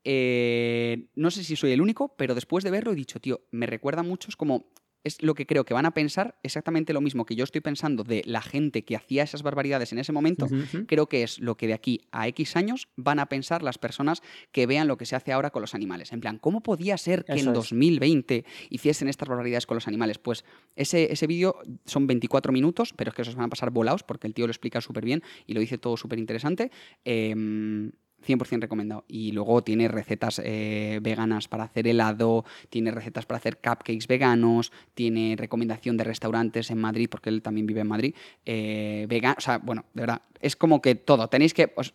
[0.05, 3.67] eh, no sé si soy el único, pero después de verlo he dicho, tío, me
[3.67, 4.67] recuerda mucho, es como
[5.05, 8.05] es lo que creo que van a pensar exactamente lo mismo que yo estoy pensando
[8.05, 10.49] de la gente que hacía esas barbaridades en ese momento.
[10.87, 14.23] Creo que es lo que de aquí a X años van a pensar las personas
[14.53, 16.13] que vean lo que se hace ahora con los animales.
[16.13, 17.55] En plan, ¿cómo podía ser que Eso en es.
[17.55, 20.19] 2020 hiciesen estas barbaridades con los animales?
[20.19, 20.45] Pues
[20.77, 24.27] ese, ese vídeo son 24 minutos, pero es que esos van a pasar volados porque
[24.27, 26.71] el tío lo explica súper bien y lo dice todo súper interesante.
[27.05, 27.93] Em,
[28.27, 29.05] 100% recomendado.
[29.09, 34.73] Y luego tiene recetas eh, veganas para hacer helado, tiene recetas para hacer cupcakes veganos,
[34.95, 38.15] tiene recomendación de restaurantes en Madrid, porque él también vive en Madrid.
[38.45, 39.07] Eh,
[39.37, 41.29] o sea, bueno, de verdad, es como que todo.
[41.29, 41.73] Tenéis que.
[41.77, 41.95] os-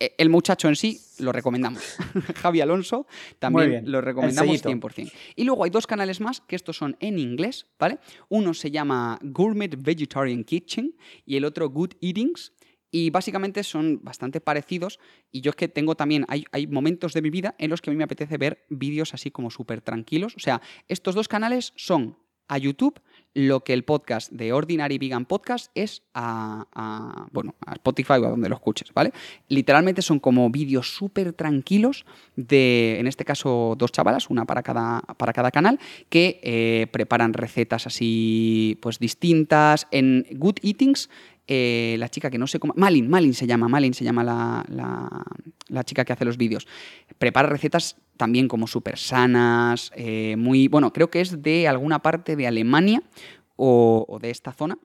[0.00, 1.80] eh, el muchacho en sí lo recomendamos.
[2.42, 3.06] Javi Alonso
[3.38, 4.88] también lo recomendamos sellito.
[4.88, 5.12] 100%.
[5.36, 7.98] Y luego hay dos canales más que estos son en inglés, ¿vale?
[8.28, 12.52] Uno se llama Gourmet Vegetarian Kitchen y el otro Good Eatings.
[12.96, 15.00] Y básicamente son bastante parecidos.
[15.32, 17.90] Y yo es que tengo también, hay, hay momentos de mi vida en los que
[17.90, 20.36] a mí me apetece ver vídeos así como súper tranquilos.
[20.36, 22.16] O sea, estos dos canales son
[22.46, 23.00] a YouTube
[23.34, 28.26] lo que el podcast de Ordinary Vegan Podcast es a, a, bueno, a Spotify o
[28.26, 29.12] a donde lo escuches, ¿vale?
[29.48, 35.00] Literalmente son como vídeos súper tranquilos de, en este caso, dos chavalas, una para cada,
[35.00, 39.88] para cada canal, que eh, preparan recetas así, pues distintas.
[39.90, 41.10] En Good Eatings,
[41.46, 42.72] eh, la chica que no sé cómo...
[42.76, 45.24] Malin, Malin se llama, Malin se llama la, la-
[45.68, 46.66] la chica que hace los vídeos.
[47.18, 50.68] Prepara recetas también como súper sanas, eh, muy...
[50.68, 53.02] Bueno, creo que es de alguna parte de Alemania
[53.56, 54.78] o, de esta zona.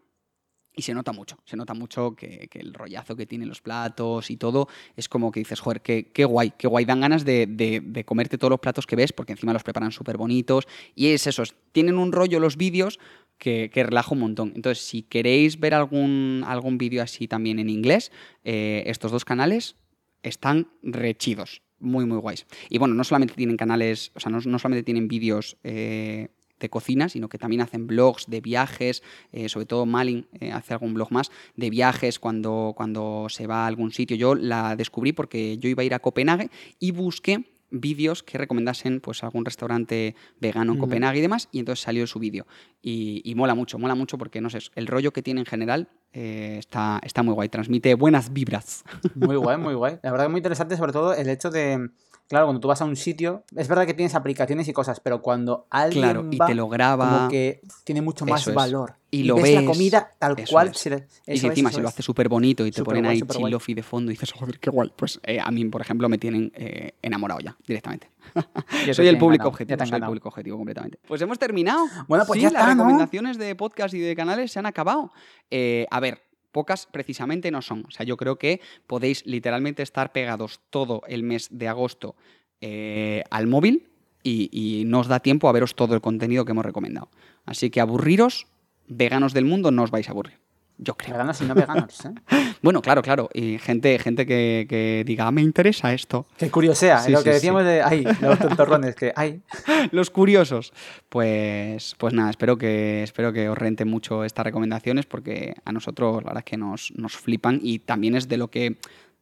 [0.75, 4.37] Y se nota mucho, se nota mucho que, el rollazo que tienen los platos y
[4.37, 6.85] todo es como que dices, joder, qué, qué guay, qué guay.
[6.85, 9.91] Dan ganas de, de- de comerte todos los platos que ves porque encima los preparan
[9.91, 10.67] súper bonitos.
[10.95, 12.99] Y es eso, es- tienen un rollo los vídeos
[13.39, 14.53] que, que relaja un montón.
[14.55, 18.11] Entonces, si queréis ver algún, algún vídeo así también en inglés,
[18.43, 19.77] eh, estos dos canales
[20.21, 22.45] están rechidos, muy, muy guays.
[22.69, 26.27] Y bueno, no solamente tienen canales, o sea, no, no solamente tienen vídeos eh,
[26.59, 30.93] de cocina, sino que también hacen blogs de viajes, eh, sobre todo Malin hace algún
[30.93, 34.17] blog más de viajes cuando, cuando se va a algún sitio.
[34.17, 38.99] Yo la descubrí porque yo iba a ir a Copenhague y busqué vídeos que recomendasen
[38.99, 40.79] pues algún restaurante vegano en.
[40.79, 42.47] Copenhague y demás y entonces salió su vídeo
[42.81, 45.89] y, y mola mucho, mola mucho porque no sé, el rollo que tiene en general
[46.11, 48.83] eh, está, está muy guay, transmite buenas vibras.
[49.13, 49.99] Muy guay, muy guay.
[50.01, 51.89] La verdad que muy interesante, sobre todo el hecho de.
[52.29, 55.19] Claro, cuando tú vas a un sitio, es verdad que tienes aplicaciones y cosas, pero
[55.21, 57.09] cuando alguien Claro, y te lo graba.
[57.09, 58.53] como que tiene mucho más es.
[58.53, 58.93] valor.
[59.11, 60.67] Y lo ves, la ves, comida tal cual.
[60.67, 60.77] es.
[60.77, 63.49] se le- y que encima se lo hace súper bonito y te ponen ahí superguay.
[63.49, 64.93] chilofi de fondo y dices, joder, qué guay.
[64.95, 68.11] Pues eh, a mí, por ejemplo, me tienen eh, enamorado ya, directamente.
[68.93, 70.99] Soy el público ganado, objetivo, soy el público objetivo completamente.
[71.07, 71.87] Pues hemos terminado.
[72.07, 75.11] Bueno, pues Sí, ya las recomendaciones de podcast y de canales se han acabado.
[75.49, 76.21] Eh, a ver,
[76.51, 77.85] pocas precisamente no son.
[77.87, 82.15] O sea, yo creo que podéis literalmente estar pegados todo el mes de agosto
[82.61, 83.89] eh, al móvil
[84.23, 87.09] y, y no os da tiempo a veros todo el contenido que hemos recomendado.
[87.45, 88.47] Así que aburriros,
[88.87, 90.39] veganos del mundo, no os vais a aburrir.
[90.81, 91.11] Yo creo.
[91.13, 92.53] Veganos y no veganos, ¿eh?
[92.61, 93.29] Bueno, claro, claro.
[93.33, 96.25] Y gente, gente que, que diga, "Ah, me interesa esto.
[96.37, 97.33] Qué curiosea, Sí, lo sí, que sí.
[97.35, 97.81] decíamos de.
[97.81, 99.11] Ay, los tontorrones, que.
[99.15, 99.41] Ay.
[99.91, 100.71] Los curiosos.
[101.09, 106.23] Pues, pues nada, espero que, espero que os renten mucho estas recomendaciones porque a nosotros
[106.23, 108.77] la verdad es que nos, nos flipan y también es de lo que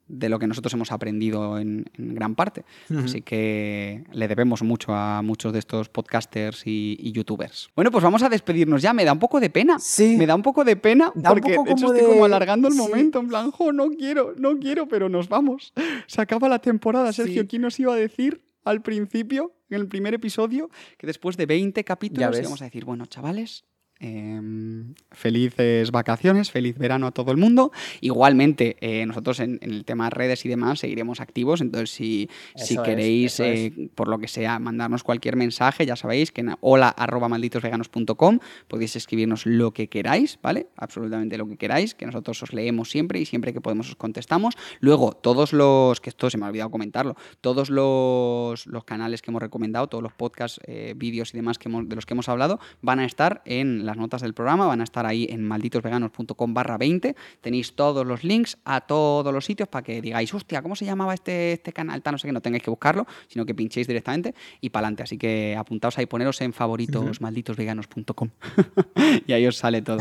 [0.07, 2.63] de lo que nosotros hemos aprendido en, en gran parte.
[3.03, 7.69] Así que le debemos mucho a muchos de estos podcasters y, y youtubers.
[7.75, 8.93] Bueno, pues vamos a despedirnos ya.
[8.93, 9.77] Me da un poco de pena.
[9.79, 10.15] Sí.
[10.17, 12.13] Me da un poco de pena Da un porque poco de hecho como estoy de-
[12.13, 12.79] como alargando el sí.
[12.79, 13.19] momento.
[13.19, 15.73] En plan, jo, no quiero, no quiero, pero nos vamos.
[16.07, 17.47] Se acaba la temporada, Sergio.
[17.47, 21.83] ¿Quién nos iba a decir al principio, en el primer episodio, que después de 20
[21.85, 23.63] capítulos íbamos a decir, bueno, chavales,
[23.99, 27.71] em, felices vacaciones, feliz verano a todo el mundo.
[28.01, 32.77] Igualmente, eh, nosotros en, en el tema redes y demás seguiremos activos, entonces si, si
[32.77, 33.71] queréis, es.
[33.71, 38.39] eh, por lo que sea, mandarnos cualquier mensaje, ya sabéis que en hola arroba malditosveganos.com
[38.67, 40.67] podéis escribirnos lo que queráis, ¿vale?
[40.77, 44.55] Absolutamente lo que queráis, que nosotros os leemos siempre y siempre que podemos os contestamos.
[44.79, 49.31] Luego, todos los, que esto se me ha olvidado comentarlo, todos los, los canales que
[49.31, 52.29] hemos recomendado, todos los podcasts, eh, vídeos y demás que hemos- de los que hemos
[52.29, 56.53] hablado, van a estar en las notas del programa, van a estar ahí en malditosveganos.com
[56.53, 57.15] barra 20.
[57.41, 61.13] Tenéis todos los links a todos los sitios para que digáis, hostia, ¿cómo se llamaba
[61.13, 62.01] este, este canal?
[62.01, 65.03] Tal, no sé que no tengáis que buscarlo, sino que pinchéis directamente y para adelante.
[65.03, 68.29] Así que apuntaos ahí, poneros en favoritos malditosveganos.com
[69.27, 69.99] y ahí os sale todo.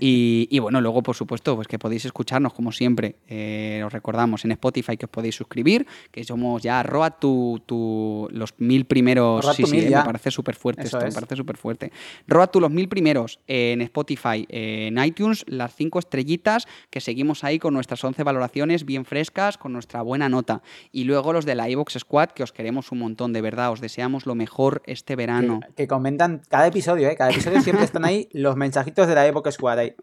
[0.00, 3.16] Y, y bueno, luego, por supuesto, pues que podéis escucharnos como siempre.
[3.28, 8.28] eh, os recordamos en Spotify que os podéis suscribir, que somos ya roa tu, tu-
[8.32, 9.44] los mil primeros.
[9.54, 11.92] Sí, sí, mil eh, me parece súper fuerte Eso esto, me parece súper fuerte.
[12.26, 13.27] Roa tú los mil primeros.
[13.46, 19.04] En Spotify, en iTunes, las cinco estrellitas, que seguimos ahí con nuestras 11 valoraciones bien
[19.04, 20.62] frescas, con nuestra buena nota.
[20.92, 23.80] Y luego los de la iVox Squad, que os queremos un montón, de verdad, os
[23.80, 25.60] deseamos lo mejor este verano.
[25.60, 27.16] Que, que comentan cada episodio, ¿eh?
[27.16, 29.94] Cada episodio siempre están ahí los mensajitos de la Evoque Squad ahí.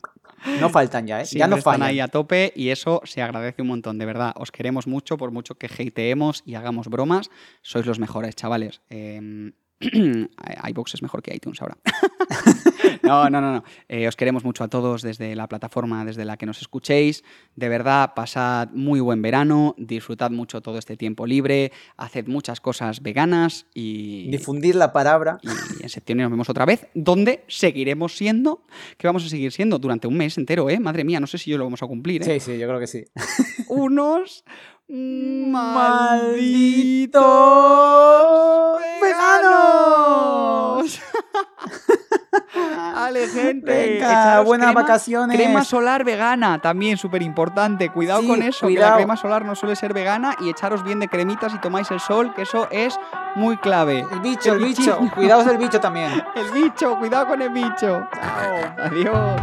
[0.60, 1.24] No faltan ya, ¿eh?
[1.24, 1.88] ya Siempre no están fallan.
[1.88, 4.34] ahí a tope y eso se agradece un montón, de verdad.
[4.36, 7.30] Os queremos mucho, por mucho que hateemos y hagamos bromas,
[7.62, 8.82] sois los mejores, chavales.
[8.90, 9.54] Eh,
[10.70, 11.78] iVoox es mejor que iTunes ahora.
[13.04, 13.64] no, no, no, no.
[13.90, 17.24] Eh, os queremos mucho a todos desde la plataforma desde la que nos escuchéis.
[17.56, 23.02] De verdad, pasad muy buen verano, disfrutad mucho todo este tiempo libre, haced muchas cosas
[23.02, 25.40] veganas y, Difundir la palabra.
[25.80, 28.66] y en septiembre nos vemos otra vez, donde seguiremos siendo,
[28.98, 30.80] que vamos a seguir siendo durante un mes entero, ¿eh?
[30.80, 32.40] Madre mía, no sé si yo lo vamos a cumplir, ¿eh?
[32.40, 33.06] Sí, sí, yo creo que sí.
[33.68, 34.44] Unos
[34.88, 37.24] ¡Malditos
[39.02, 41.02] veganos!
[42.96, 43.72] Ale, gente.
[44.00, 45.38] Venga, buenas crema- vacaciones.
[45.38, 47.90] Crema solar vegana, también súper importante.
[47.92, 51.00] Cuidado Sí, con eso, que la crema solar no suele ser vegana y echaros bien
[51.00, 52.98] de cremitas y tomáis el sol, que eso es
[53.36, 54.06] muy clave.
[54.12, 55.00] El bicho, el bichi- bicho.
[55.16, 56.24] Cuidaos del bicho también.
[56.36, 58.08] El bicho, cuidado con el bicho.
[58.14, 58.86] Chao.
[58.86, 59.42] Adiós.